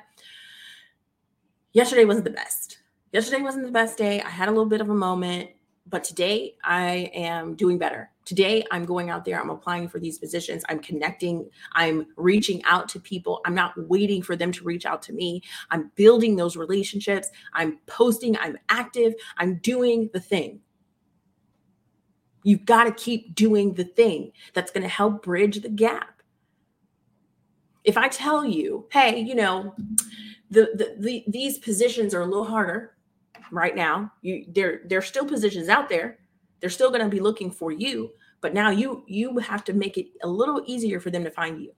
yesterday 1.73 2.05
wasn't 2.05 2.25
the 2.25 2.31
best. 2.31 2.79
Yesterday 3.11 3.41
wasn't 3.41 3.65
the 3.65 3.71
best 3.71 3.97
day. 3.97 4.21
I 4.21 4.29
had 4.29 4.47
a 4.47 4.51
little 4.51 4.65
bit 4.65 4.81
of 4.81 4.89
a 4.89 4.95
moment, 4.95 5.49
but 5.87 6.03
today 6.03 6.55
I 6.63 7.11
am 7.13 7.55
doing 7.55 7.77
better. 7.77 8.11
Today 8.25 8.63
I'm 8.69 8.85
going 8.85 9.09
out 9.09 9.25
there, 9.25 9.41
I'm 9.41 9.49
applying 9.49 9.87
for 9.87 9.99
these 9.99 10.19
positions, 10.19 10.63
I'm 10.69 10.79
connecting, 10.79 11.49
I'm 11.73 12.05
reaching 12.15 12.63
out 12.63 12.87
to 12.89 12.99
people. 12.99 13.41
I'm 13.45 13.55
not 13.55 13.73
waiting 13.89 14.21
for 14.21 14.35
them 14.35 14.51
to 14.51 14.63
reach 14.63 14.85
out 14.85 15.01
to 15.03 15.13
me. 15.13 15.41
I'm 15.71 15.91
building 15.95 16.35
those 16.35 16.55
relationships. 16.55 17.29
I'm 17.53 17.79
posting, 17.87 18.37
I'm 18.37 18.57
active, 18.69 19.15
I'm 19.37 19.55
doing 19.57 20.09
the 20.13 20.19
thing. 20.19 20.61
You've 22.43 22.65
got 22.65 22.85
to 22.85 22.91
keep 22.91 23.35
doing 23.35 23.73
the 23.73 23.83
thing 23.83 24.31
that's 24.53 24.71
going 24.71 24.83
to 24.83 24.89
help 24.89 25.23
bridge 25.23 25.61
the 25.61 25.69
gap. 25.69 26.21
If 27.83 27.97
I 27.97 28.07
tell 28.07 28.45
you, 28.45 28.87
hey, 28.91 29.19
you 29.19 29.35
know, 29.35 29.75
the, 30.51 30.69
the, 30.75 30.95
the 30.99 31.23
these 31.27 31.57
positions 31.57 32.13
are 32.13 32.21
a 32.21 32.25
little 32.25 32.45
harder 32.45 32.95
right 33.51 33.75
now. 33.75 34.11
You 34.21 34.45
there 34.49 34.81
there's 34.85 35.05
still 35.05 35.25
positions 35.25 35.69
out 35.69 35.89
there. 35.89 36.19
They're 36.59 36.69
still 36.69 36.89
going 36.89 37.03
to 37.03 37.09
be 37.09 37.19
looking 37.19 37.51
for 37.51 37.71
you, 37.71 38.11
but 38.41 38.53
now 38.53 38.69
you 38.69 39.03
you 39.07 39.37
have 39.39 39.63
to 39.65 39.73
make 39.73 39.97
it 39.97 40.07
a 40.23 40.27
little 40.27 40.61
easier 40.65 40.99
for 40.99 41.09
them 41.09 41.23
to 41.23 41.31
find 41.31 41.61
you. 41.61 41.73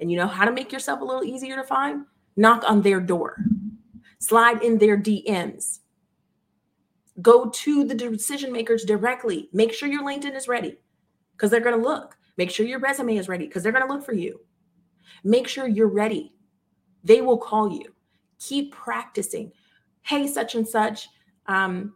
And 0.00 0.10
you 0.10 0.16
know 0.16 0.26
how 0.26 0.44
to 0.44 0.52
make 0.52 0.72
yourself 0.72 1.00
a 1.00 1.04
little 1.04 1.24
easier 1.24 1.56
to 1.56 1.64
find? 1.64 2.04
Knock 2.36 2.64
on 2.66 2.82
their 2.82 3.00
door. 3.00 3.36
Slide 4.18 4.62
in 4.62 4.78
their 4.78 4.96
DMs. 4.96 5.80
Go 7.22 7.48
to 7.48 7.84
the 7.84 7.94
decision 7.94 8.52
makers 8.52 8.84
directly. 8.84 9.48
Make 9.52 9.72
sure 9.72 9.88
your 9.88 10.02
LinkedIn 10.02 10.34
is 10.34 10.48
ready 10.48 10.78
because 11.32 11.50
they're 11.50 11.60
going 11.60 11.80
to 11.80 11.88
look. 11.88 12.16
Make 12.36 12.50
sure 12.50 12.66
your 12.66 12.80
resume 12.80 13.16
is 13.16 13.28
ready 13.28 13.46
because 13.46 13.62
they're 13.62 13.70
going 13.70 13.86
to 13.86 13.92
look 13.92 14.04
for 14.04 14.14
you. 14.14 14.40
Make 15.22 15.46
sure 15.46 15.68
you're 15.68 15.86
ready. 15.86 16.34
They 17.04 17.20
will 17.20 17.38
call 17.38 17.70
you 17.70 17.94
keep 18.44 18.72
practicing. 18.72 19.52
Hey, 20.02 20.26
such 20.26 20.54
and 20.54 20.66
such. 20.66 21.08
Um, 21.46 21.94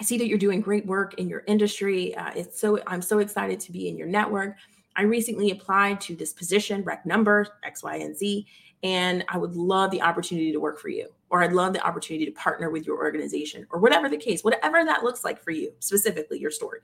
I 0.00 0.02
see 0.02 0.18
that 0.18 0.26
you're 0.26 0.38
doing 0.38 0.60
great 0.60 0.86
work 0.86 1.14
in 1.14 1.28
your 1.28 1.44
industry. 1.46 2.14
Uh, 2.16 2.32
it's 2.34 2.60
so 2.60 2.80
I'm 2.86 3.02
so 3.02 3.18
excited 3.18 3.60
to 3.60 3.72
be 3.72 3.88
in 3.88 3.96
your 3.96 4.08
network. 4.08 4.56
I 4.96 5.02
recently 5.02 5.50
applied 5.50 6.00
to 6.02 6.16
this 6.16 6.32
position, 6.32 6.82
rec 6.82 7.04
number 7.04 7.46
X, 7.64 7.82
Y, 7.82 7.96
and 7.96 8.16
Z, 8.16 8.46
and 8.82 9.24
I 9.28 9.38
would 9.38 9.54
love 9.54 9.90
the 9.90 10.02
opportunity 10.02 10.52
to 10.52 10.60
work 10.60 10.78
for 10.78 10.88
you, 10.88 11.08
or 11.30 11.42
I'd 11.42 11.52
love 11.52 11.72
the 11.72 11.84
opportunity 11.84 12.26
to 12.26 12.32
partner 12.32 12.70
with 12.70 12.86
your 12.86 12.98
organization, 12.98 13.66
or 13.70 13.80
whatever 13.80 14.08
the 14.08 14.16
case, 14.16 14.42
whatever 14.42 14.84
that 14.84 15.02
looks 15.02 15.24
like 15.24 15.42
for 15.42 15.50
you, 15.50 15.72
specifically 15.80 16.38
your 16.38 16.50
story. 16.50 16.80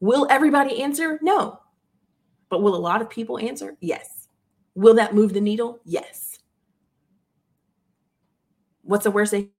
Will 0.00 0.26
everybody 0.30 0.82
answer? 0.82 1.18
No. 1.22 1.60
But 2.50 2.62
will 2.62 2.74
a 2.74 2.76
lot 2.76 3.02
of 3.02 3.10
people 3.10 3.38
answer? 3.38 3.76
Yes. 3.80 4.28
Will 4.74 4.94
that 4.94 5.14
move 5.14 5.34
the 5.34 5.40
needle? 5.40 5.80
Yes. 5.84 6.38
What's 8.82 9.04
the 9.04 9.10
worst 9.10 9.32
thing? 9.32 9.50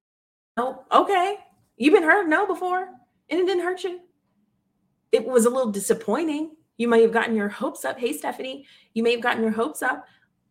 No. 0.60 0.84
Okay. 0.92 1.38
You've 1.78 1.94
been 1.94 2.04
hurt? 2.04 2.28
No, 2.28 2.46
before. 2.46 2.90
And 3.30 3.40
it 3.40 3.46
didn't 3.46 3.64
hurt 3.64 3.86
you. 3.86 4.02
It 5.14 5.26
was 5.26 5.46
a 5.46 5.50
little 5.50 5.72
disappointing. 5.72 6.58
You 6.78 6.90
may 6.90 7.02
have 7.02 7.14
gotten 7.14 7.34
your 7.34 7.48
hopes 7.48 7.86
up. 7.86 7.98
Hey, 7.98 8.12
Stephanie, 8.12 8.66
you 8.94 9.02
may 9.02 9.14
have 9.14 9.22
gotten 9.22 9.42
your 9.42 9.54
hopes 9.54 9.82
up, 9.82 10.06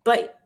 but 0.05 0.37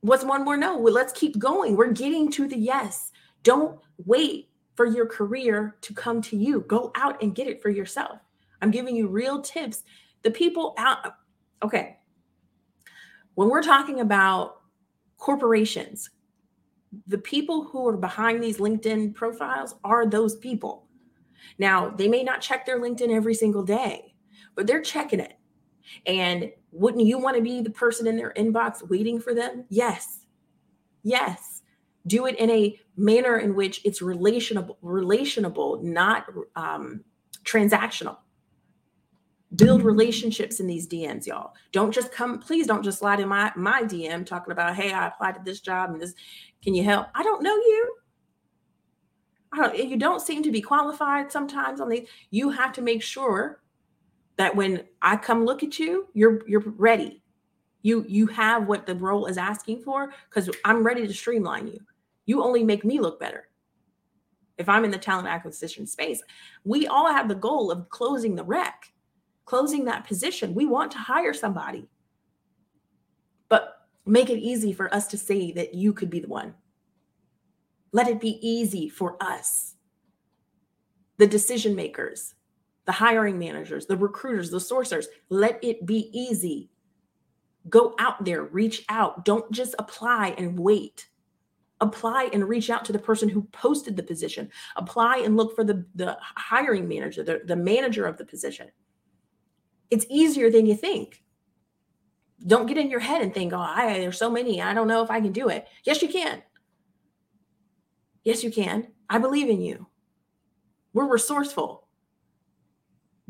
what's 0.00 0.24
one 0.24 0.44
more 0.44 0.56
no? 0.56 0.76
Well, 0.76 0.92
let's 0.92 1.12
keep 1.12 1.38
going. 1.38 1.76
We're 1.76 1.92
getting 1.92 2.32
to 2.32 2.48
the 2.48 2.58
yes. 2.58 3.12
Don't 3.44 3.78
wait 4.06 4.48
for 4.74 4.86
your 4.86 5.06
career 5.06 5.76
to 5.82 5.94
come 5.94 6.20
to 6.22 6.36
you. 6.36 6.62
Go 6.62 6.90
out 6.96 7.22
and 7.22 7.36
get 7.36 7.46
it 7.46 7.62
for 7.62 7.70
yourself. 7.70 8.18
I'm 8.60 8.72
giving 8.72 8.96
you 8.96 9.06
real 9.06 9.40
tips. 9.40 9.84
The 10.24 10.32
people 10.32 10.74
out, 10.78 11.14
okay. 11.62 11.98
When 13.36 13.50
we're 13.50 13.62
talking 13.62 14.00
about 14.00 14.62
corporations. 15.16 16.10
The 17.06 17.18
people 17.18 17.64
who 17.64 17.86
are 17.86 17.96
behind 17.96 18.42
these 18.42 18.58
LinkedIn 18.58 19.14
profiles 19.14 19.74
are 19.84 20.06
those 20.06 20.36
people. 20.36 20.86
Now, 21.58 21.90
they 21.90 22.08
may 22.08 22.22
not 22.22 22.40
check 22.40 22.64
their 22.66 22.80
LinkedIn 22.80 23.10
every 23.10 23.34
single 23.34 23.62
day, 23.62 24.14
but 24.54 24.66
they're 24.66 24.82
checking 24.82 25.20
it. 25.20 25.34
And 26.06 26.50
wouldn't 26.72 27.04
you 27.04 27.18
want 27.18 27.36
to 27.36 27.42
be 27.42 27.60
the 27.60 27.70
person 27.70 28.06
in 28.06 28.16
their 28.16 28.32
inbox 28.36 28.86
waiting 28.88 29.20
for 29.20 29.34
them? 29.34 29.64
Yes. 29.68 30.26
Yes. 31.02 31.62
Do 32.06 32.26
it 32.26 32.38
in 32.38 32.50
a 32.50 32.78
manner 32.96 33.38
in 33.38 33.54
which 33.54 33.80
it's 33.84 34.00
relationable, 34.02 34.76
relationable, 34.82 35.82
not 35.82 36.26
um, 36.56 37.04
transactional. 37.44 38.18
Build 39.56 39.82
relationships 39.82 40.60
in 40.60 40.66
these 40.66 40.86
DMs, 40.86 41.26
y'all. 41.26 41.54
Don't 41.72 41.92
just 41.92 42.12
come, 42.12 42.38
please 42.38 42.66
don't 42.66 42.82
just 42.82 42.98
slide 42.98 43.20
in 43.20 43.28
my 43.28 43.50
my 43.56 43.82
DM 43.82 44.26
talking 44.26 44.52
about, 44.52 44.76
hey, 44.76 44.92
I 44.92 45.08
applied 45.08 45.36
to 45.36 45.40
this 45.44 45.60
job 45.60 45.90
and 45.90 46.00
this. 46.00 46.14
Can 46.62 46.74
you 46.74 46.84
help? 46.84 47.06
I 47.14 47.22
don't 47.22 47.42
know 47.42 47.54
you. 47.54 47.94
I 49.52 49.56
don't, 49.56 49.78
you 49.78 49.96
don't 49.96 50.20
seem 50.20 50.42
to 50.42 50.50
be 50.50 50.60
qualified 50.60 51.32
sometimes 51.32 51.80
on 51.80 51.88
these. 51.88 52.08
You 52.30 52.50
have 52.50 52.72
to 52.74 52.82
make 52.82 53.02
sure 53.02 53.62
that 54.36 54.54
when 54.54 54.84
I 55.02 55.16
come 55.16 55.44
look 55.44 55.62
at 55.62 55.78
you, 55.78 56.08
you're 56.14 56.42
you're 56.46 56.64
ready. 56.76 57.22
You 57.82 58.04
you 58.08 58.26
have 58.28 58.66
what 58.66 58.86
the 58.86 58.94
role 58.94 59.26
is 59.26 59.38
asking 59.38 59.82
for 59.82 60.12
because 60.28 60.50
I'm 60.64 60.84
ready 60.84 61.06
to 61.06 61.12
streamline 61.12 61.66
you. 61.66 61.80
You 62.26 62.42
only 62.42 62.64
make 62.64 62.84
me 62.84 63.00
look 63.00 63.18
better. 63.18 63.48
If 64.58 64.68
I'm 64.68 64.84
in 64.84 64.90
the 64.90 64.98
talent 64.98 65.28
acquisition 65.28 65.86
space, 65.86 66.22
we 66.64 66.86
all 66.86 67.10
have 67.10 67.28
the 67.28 67.34
goal 67.34 67.70
of 67.70 67.88
closing 67.88 68.34
the 68.34 68.44
rec, 68.44 68.92
closing 69.48 69.86
that 69.86 70.06
position. 70.06 70.54
We 70.54 70.66
want 70.66 70.92
to 70.92 70.98
hire 70.98 71.32
somebody. 71.32 71.88
But 73.48 73.86
make 74.04 74.28
it 74.28 74.38
easy 74.38 74.74
for 74.74 74.94
us 74.94 75.06
to 75.08 75.16
say 75.16 75.52
that 75.52 75.72
you 75.72 75.94
could 75.94 76.10
be 76.10 76.20
the 76.20 76.28
one. 76.28 76.54
Let 77.92 78.08
it 78.08 78.20
be 78.20 78.38
easy 78.46 78.90
for 78.90 79.16
us, 79.22 79.74
the 81.16 81.26
decision 81.26 81.74
makers, 81.74 82.34
the 82.84 82.92
hiring 82.92 83.38
managers, 83.38 83.86
the 83.86 83.96
recruiters, 83.96 84.50
the 84.50 84.58
sourcers. 84.58 85.06
Let 85.30 85.58
it 85.64 85.86
be 85.86 86.10
easy. 86.12 86.68
Go 87.70 87.94
out 87.98 88.26
there, 88.26 88.44
reach 88.44 88.84
out. 88.90 89.24
Don't 89.24 89.50
just 89.50 89.74
apply 89.78 90.34
and 90.36 90.58
wait. 90.58 91.08
Apply 91.80 92.28
and 92.34 92.46
reach 92.46 92.68
out 92.68 92.84
to 92.84 92.92
the 92.92 92.98
person 92.98 93.30
who 93.30 93.44
posted 93.44 93.96
the 93.96 94.02
position. 94.02 94.50
Apply 94.76 95.18
and 95.18 95.38
look 95.38 95.54
for 95.56 95.64
the, 95.64 95.86
the 95.94 96.18
hiring 96.20 96.86
manager, 96.86 97.22
the, 97.22 97.40
the 97.46 97.56
manager 97.56 98.04
of 98.04 98.18
the 98.18 98.26
position. 98.26 98.68
It's 99.90 100.06
easier 100.08 100.50
than 100.50 100.66
you 100.66 100.74
think. 100.74 101.22
Don't 102.46 102.66
get 102.66 102.78
in 102.78 102.90
your 102.90 103.00
head 103.00 103.22
and 103.22 103.34
think, 103.34 103.52
oh, 103.52 103.58
I, 103.58 103.98
there's 103.98 104.18
so 104.18 104.30
many. 104.30 104.62
I 104.62 104.74
don't 104.74 104.86
know 104.88 105.02
if 105.02 105.10
I 105.10 105.20
can 105.20 105.32
do 105.32 105.48
it. 105.48 105.66
Yes, 105.84 106.02
you 106.02 106.08
can. 106.08 106.42
Yes, 108.22 108.44
you 108.44 108.50
can. 108.50 108.88
I 109.10 109.18
believe 109.18 109.48
in 109.48 109.60
you. 109.60 109.86
We're 110.92 111.10
resourceful. 111.10 111.86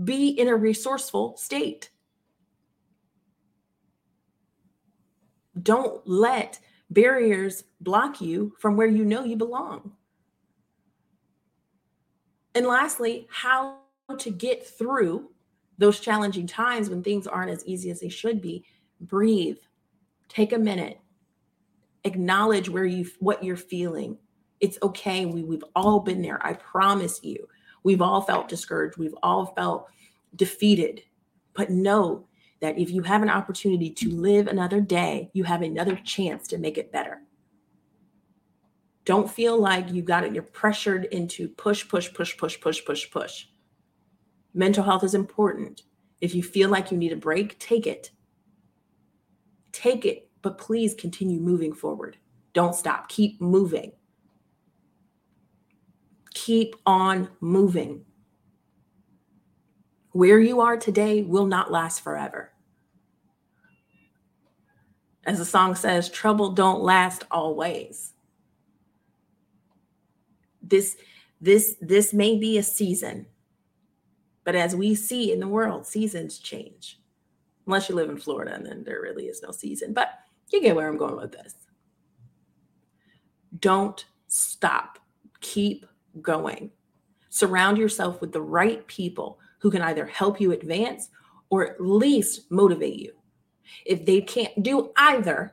Be 0.03 0.29
in 0.29 0.49
a 0.49 0.57
resourceful 0.57 1.37
state. 1.37 1.91
Don't 5.61 6.07
let 6.07 6.59
barriers 6.91 7.65
block 7.81 8.21
you 8.21 8.55
from 8.59 8.77
where 8.77 8.87
you 8.87 9.05
know 9.05 9.25
you 9.25 9.37
belong. 9.37 9.93
And 12.55 12.67
lastly, 12.67 13.27
how 13.31 13.79
to 14.19 14.31
get 14.31 14.67
through 14.67 15.31
those 15.79 16.01
challenging 16.01 16.47
times 16.47 16.91
when 16.91 17.03
things 17.03 17.27
aren't 17.27 17.51
as 17.51 17.65
easy 17.65 17.91
as 17.91 18.01
they 18.01 18.09
should 18.09 18.43
be. 18.43 18.65
Breathe. 19.01 19.59
Take 20.29 20.53
a 20.53 20.59
minute. 20.59 21.01
Acknowledge 22.05 22.69
where 22.69 22.85
you 22.85 23.09
what 23.21 23.43
you're 23.43 23.57
feeling. 23.57 24.19
It's 24.61 24.79
okay. 24.83 25.25
We, 25.25 25.45
we've 25.45 25.65
all 25.75 26.01
been 26.01 26.21
there. 26.21 26.45
I 26.45 26.55
promise 26.55 27.21
you. 27.23 27.49
We've 27.85 28.03
all 28.03 28.21
felt 28.21 28.49
discouraged. 28.49 28.99
We've 28.99 29.15
all 29.23 29.47
felt 29.57 29.89
defeated. 30.35 31.03
But 31.55 31.71
know 31.71 32.27
that 32.61 32.79
if 32.79 32.91
you 32.91 33.03
have 33.03 33.23
an 33.23 33.31
opportunity 33.31 33.91
to 33.91 34.11
live 34.11 34.49
another 34.49 34.81
day, 34.81 35.31
you 35.33 35.45
have 35.45 35.63
another 35.63 35.97
chance 35.97 36.49
to 36.49 36.59
make 36.59 36.77
it 36.77 36.93
better. 36.93 37.21
Don't 39.05 39.31
feel 39.31 39.59
like 39.59 39.91
you 39.91 40.03
got 40.03 40.25
it, 40.25 40.35
you're 40.35 40.43
pressured 40.43 41.07
into 41.07 41.49
push, 41.49 41.89
push, 41.89 42.13
push, 42.13 42.37
push, 42.37 42.61
push, 42.61 42.85
push, 42.85 43.11
push. 43.11 43.47
Mental 44.59 44.85
health 44.85 45.05
is 45.05 45.15
important. 45.15 45.85
If 46.21 46.35
you 46.35 46.43
feel 46.43 46.69
like 46.69 46.91
you 46.93 46.99
need 46.99 47.13
a 47.13 47.17
break, 47.17 47.59
take 47.59 47.87
it. 47.87 48.11
Take 49.73 50.05
it, 50.05 50.29
but 50.43 50.59
please 50.59 50.93
continue 50.93 51.41
moving 51.41 51.73
forward. 51.73 52.19
Don't 52.53 52.75
stop. 52.75 53.09
Keep 53.09 53.41
moving 53.41 53.93
keep 56.49 56.77
on 56.87 57.29
moving. 57.41 58.05
Where 60.13 60.41
you 60.41 60.61
are 60.61 60.77
today 60.77 61.21
will 61.21 61.47
not 61.47 61.71
last 61.71 62.01
forever. 62.01 62.53
As 65.25 65.39
the 65.39 65.45
song 65.45 65.75
says, 65.75 66.09
trouble 66.09 66.53
don't 66.53 66.81
last 66.81 67.25
always. 67.31 68.15
This 70.63 70.97
this 71.41 71.77
this 71.81 72.15
may 72.15 72.39
be 72.39 72.57
a 72.57 72.63
season. 72.63 73.27
But 74.49 74.57
as 74.57 74.75
we 74.75 74.95
see 74.95 75.31
in 75.31 75.41
the 75.41 75.47
world, 75.47 75.87
seasons 75.87 76.39
change. 76.39 76.99
Unless 77.67 77.91
you 77.91 77.95
live 77.95 78.09
in 78.09 78.17
Florida 78.17 78.55
and 78.55 78.65
then 78.65 78.83
there 78.83 79.03
really 79.03 79.27
is 79.27 79.43
no 79.43 79.51
season. 79.51 79.93
But 79.93 80.09
you 80.49 80.63
get 80.63 80.75
where 80.75 80.89
I'm 80.89 80.97
going 80.97 81.17
with 81.17 81.33
this. 81.33 81.55
Don't 83.61 84.07
stop. 84.27 85.01
Keep 85.41 85.85
going. 86.23 86.71
Surround 87.29 87.77
yourself 87.77 88.23
with 88.23 88.33
the 88.33 88.41
right 88.41 88.87
people 88.87 89.39
who 89.59 89.71
can 89.71 89.83
either 89.83 90.07
help 90.07 90.41
you 90.41 90.53
advance 90.53 91.11
or 91.51 91.73
at 91.73 91.79
least 91.79 92.51
motivate 92.51 92.99
you. 92.99 93.13
If 93.85 94.07
they 94.07 94.23
can't 94.23 94.63
do 94.63 94.93
either, 94.97 95.53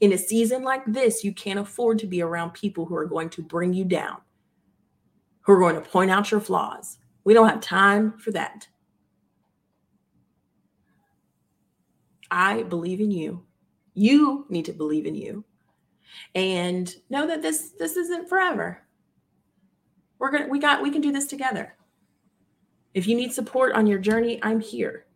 in 0.00 0.14
a 0.14 0.16
season 0.16 0.62
like 0.62 0.86
this, 0.86 1.22
you 1.22 1.34
can't 1.34 1.58
afford 1.58 1.98
to 1.98 2.06
be 2.06 2.22
around 2.22 2.54
people 2.54 2.86
who 2.86 2.96
are 2.96 3.04
going 3.04 3.28
to 3.28 3.42
bring 3.42 3.74
you 3.74 3.84
down, 3.84 4.22
who 5.42 5.52
are 5.52 5.60
going 5.60 5.74
to 5.74 5.82
point 5.82 6.10
out 6.10 6.30
your 6.30 6.40
flaws. 6.40 6.96
We 7.30 7.34
don't 7.34 7.48
have 7.48 7.60
time 7.60 8.18
for 8.18 8.32
that. 8.32 8.66
I 12.28 12.64
believe 12.64 13.00
in 13.00 13.12
you. 13.12 13.44
You 13.94 14.46
need 14.48 14.64
to 14.64 14.72
believe 14.72 15.06
in 15.06 15.14
you 15.14 15.44
and 16.34 16.92
know 17.08 17.28
that 17.28 17.40
this 17.40 17.70
this 17.78 17.96
isn't 17.96 18.28
forever. 18.28 18.82
We're 20.18 20.32
gonna 20.32 20.48
we 20.48 20.58
got 20.58 20.82
we 20.82 20.90
can 20.90 21.00
do 21.00 21.12
this 21.12 21.28
together. 21.28 21.76
If 22.94 23.06
you 23.06 23.14
need 23.14 23.32
support 23.32 23.74
on 23.74 23.86
your 23.86 24.00
journey, 24.00 24.40
I'm 24.42 24.58
here. 24.58 25.06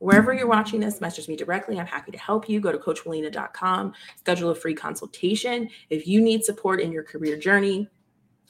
Wherever 0.00 0.34
you're 0.34 0.46
watching 0.46 0.80
this, 0.80 1.00
message 1.00 1.28
me 1.28 1.36
directly. 1.36 1.80
I'm 1.80 1.86
happy 1.86 2.12
to 2.12 2.18
help 2.18 2.46
you. 2.46 2.60
Go 2.60 2.72
to 2.72 2.76
coachwillena.com, 2.76 3.94
schedule 4.18 4.50
a 4.50 4.54
free 4.54 4.74
consultation. 4.74 5.70
If 5.88 6.06
you 6.06 6.20
need 6.20 6.44
support 6.44 6.82
in 6.82 6.92
your 6.92 7.04
career 7.04 7.38
journey, 7.38 7.88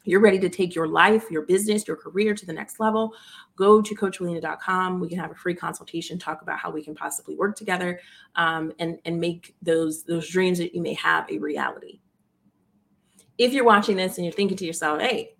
you're 0.04 0.20
ready 0.20 0.38
to 0.38 0.48
take 0.48 0.74
your 0.74 0.86
life, 0.86 1.30
your 1.30 1.42
business, 1.42 1.86
your 1.88 1.96
career 1.96 2.34
to 2.34 2.46
the 2.46 2.52
next 2.52 2.78
level, 2.78 3.14
go 3.56 3.82
to 3.82 3.94
coachwillena.com. 3.94 5.00
We 5.00 5.08
can 5.08 5.18
have 5.18 5.30
a 5.30 5.34
free 5.34 5.54
consultation, 5.54 6.18
talk 6.18 6.42
about 6.42 6.58
how 6.58 6.70
we 6.70 6.82
can 6.82 6.94
possibly 6.94 7.34
work 7.36 7.56
together 7.56 8.00
um, 8.36 8.72
and, 8.78 8.98
and 9.04 9.20
make 9.20 9.54
those, 9.62 10.04
those 10.04 10.28
dreams 10.28 10.58
that 10.58 10.74
you 10.74 10.82
may 10.82 10.94
have 10.94 11.30
a 11.30 11.38
reality 11.38 12.00
if 13.38 13.52
you're 13.52 13.64
watching 13.64 13.96
this 13.96 14.16
and 14.16 14.24
you're 14.24 14.32
thinking 14.32 14.56
to 14.56 14.64
yourself, 14.66 15.00
hey, 15.00 15.34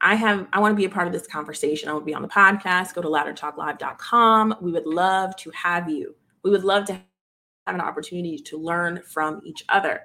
I 0.00 0.14
have, 0.14 0.46
I 0.52 0.60
want 0.60 0.72
to 0.72 0.76
be 0.76 0.84
a 0.84 0.90
part 0.90 1.06
of 1.06 1.12
this 1.12 1.26
conversation. 1.26 1.88
I 1.88 1.92
want 1.92 2.04
to 2.04 2.06
be 2.06 2.14
on 2.14 2.22
the 2.22 2.28
podcast. 2.28 2.94
Go 2.94 3.02
to 3.02 3.08
laddertalklive.com. 3.08 4.56
We 4.60 4.72
would 4.72 4.86
love 4.86 5.36
to 5.36 5.50
have 5.50 5.90
you. 5.90 6.14
We 6.42 6.50
would 6.50 6.64
love 6.64 6.86
to 6.86 6.94
have 6.94 7.74
an 7.74 7.80
opportunity 7.80 8.38
to 8.38 8.56
learn 8.56 9.02
from 9.06 9.40
each 9.44 9.64
other. 9.68 10.02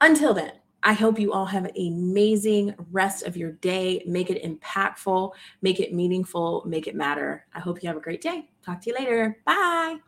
Until 0.00 0.34
then, 0.34 0.52
I 0.82 0.92
hope 0.92 1.18
you 1.18 1.32
all 1.32 1.46
have 1.46 1.64
an 1.64 1.72
amazing 1.76 2.74
rest 2.92 3.24
of 3.24 3.36
your 3.36 3.52
day. 3.52 4.02
Make 4.06 4.30
it 4.30 4.42
impactful, 4.42 5.32
make 5.60 5.80
it 5.80 5.92
meaningful, 5.92 6.62
make 6.66 6.86
it 6.86 6.94
matter. 6.94 7.46
I 7.54 7.60
hope 7.60 7.82
you 7.82 7.88
have 7.88 7.96
a 7.96 8.00
great 8.00 8.20
day. 8.20 8.48
Talk 8.64 8.80
to 8.82 8.90
you 8.90 8.96
later. 8.96 9.38
Bye. 9.44 9.98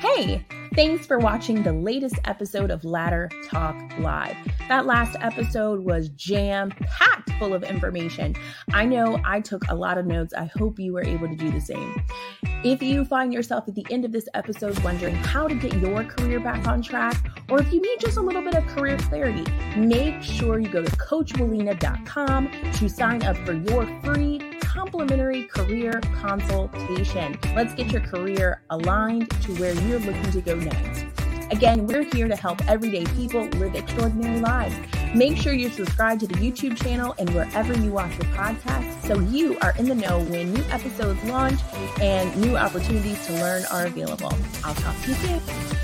Hey, 0.00 0.44
thanks 0.74 1.06
for 1.06 1.18
watching 1.18 1.62
the 1.62 1.72
latest 1.72 2.18
episode 2.24 2.70
of 2.70 2.84
Ladder 2.84 3.30
Talk 3.48 3.76
Live. 3.98 4.36
That 4.68 4.86
last 4.86 5.16
episode 5.20 5.80
was 5.80 6.08
jam 6.10 6.70
packed 6.70 7.30
full 7.38 7.54
of 7.54 7.64
information. 7.64 8.36
I 8.72 8.84
know 8.84 9.20
I 9.24 9.40
took 9.40 9.62
a 9.68 9.74
lot 9.74 9.98
of 9.98 10.06
notes. 10.06 10.34
I 10.34 10.50
hope 10.56 10.78
you 10.78 10.92
were 10.92 11.04
able 11.04 11.28
to 11.28 11.36
do 11.36 11.50
the 11.50 11.60
same. 11.60 12.04
If 12.64 12.82
you 12.82 13.04
find 13.04 13.32
yourself 13.32 13.66
at 13.66 13.74
the 13.74 13.86
end 13.90 14.04
of 14.04 14.12
this 14.12 14.28
episode 14.34 14.78
wondering 14.84 15.14
how 15.14 15.48
to 15.48 15.54
get 15.54 15.74
your 15.74 16.04
career 16.04 16.38
back 16.38 16.68
on 16.68 16.82
track, 16.82 17.16
or 17.48 17.60
if 17.60 17.72
you 17.72 17.80
need 17.80 17.98
just 17.98 18.16
a 18.16 18.20
little 18.20 18.42
bit 18.42 18.54
of 18.54 18.64
career 18.68 18.96
clarity, 18.98 19.44
make 19.76 20.22
sure 20.22 20.60
you 20.60 20.68
go 20.68 20.82
to 20.82 20.90
coachwillena.com 20.92 22.50
to 22.74 22.88
sign 22.88 23.22
up 23.24 23.36
for 23.38 23.54
your 23.54 23.86
free 24.04 24.38
complimentary 24.72 25.44
career 25.44 26.00
consultation. 26.20 27.38
Let's 27.54 27.74
get 27.74 27.92
your 27.92 28.00
career 28.00 28.62
aligned 28.70 29.28
to 29.42 29.54
where 29.56 29.74
you're 29.74 29.98
looking 29.98 30.30
to 30.30 30.40
go 30.40 30.54
next. 30.54 31.04
Again, 31.50 31.86
we're 31.86 32.04
here 32.04 32.28
to 32.28 32.36
help 32.36 32.66
everyday 32.66 33.04
people 33.14 33.42
live 33.58 33.74
extraordinary 33.74 34.40
lives. 34.40 34.74
Make 35.14 35.36
sure 35.36 35.52
you're 35.52 35.70
subscribed 35.70 36.20
to 36.20 36.26
the 36.26 36.36
YouTube 36.36 36.82
channel 36.82 37.14
and 37.18 37.28
wherever 37.34 37.74
you 37.74 37.90
watch 37.92 38.12
your 38.12 38.32
podcast 38.32 39.02
so 39.02 39.18
you 39.18 39.58
are 39.58 39.74
in 39.78 39.86
the 39.86 39.94
know 39.94 40.20
when 40.20 40.54
new 40.54 40.64
episodes 40.70 41.22
launch 41.24 41.60
and 42.00 42.34
new 42.40 42.56
opportunities 42.56 43.26
to 43.26 43.34
learn 43.34 43.64
are 43.70 43.84
available. 43.84 44.32
I'll 44.64 44.74
talk 44.74 44.98
to 45.02 45.08
you 45.10 45.14
soon. 45.16 45.81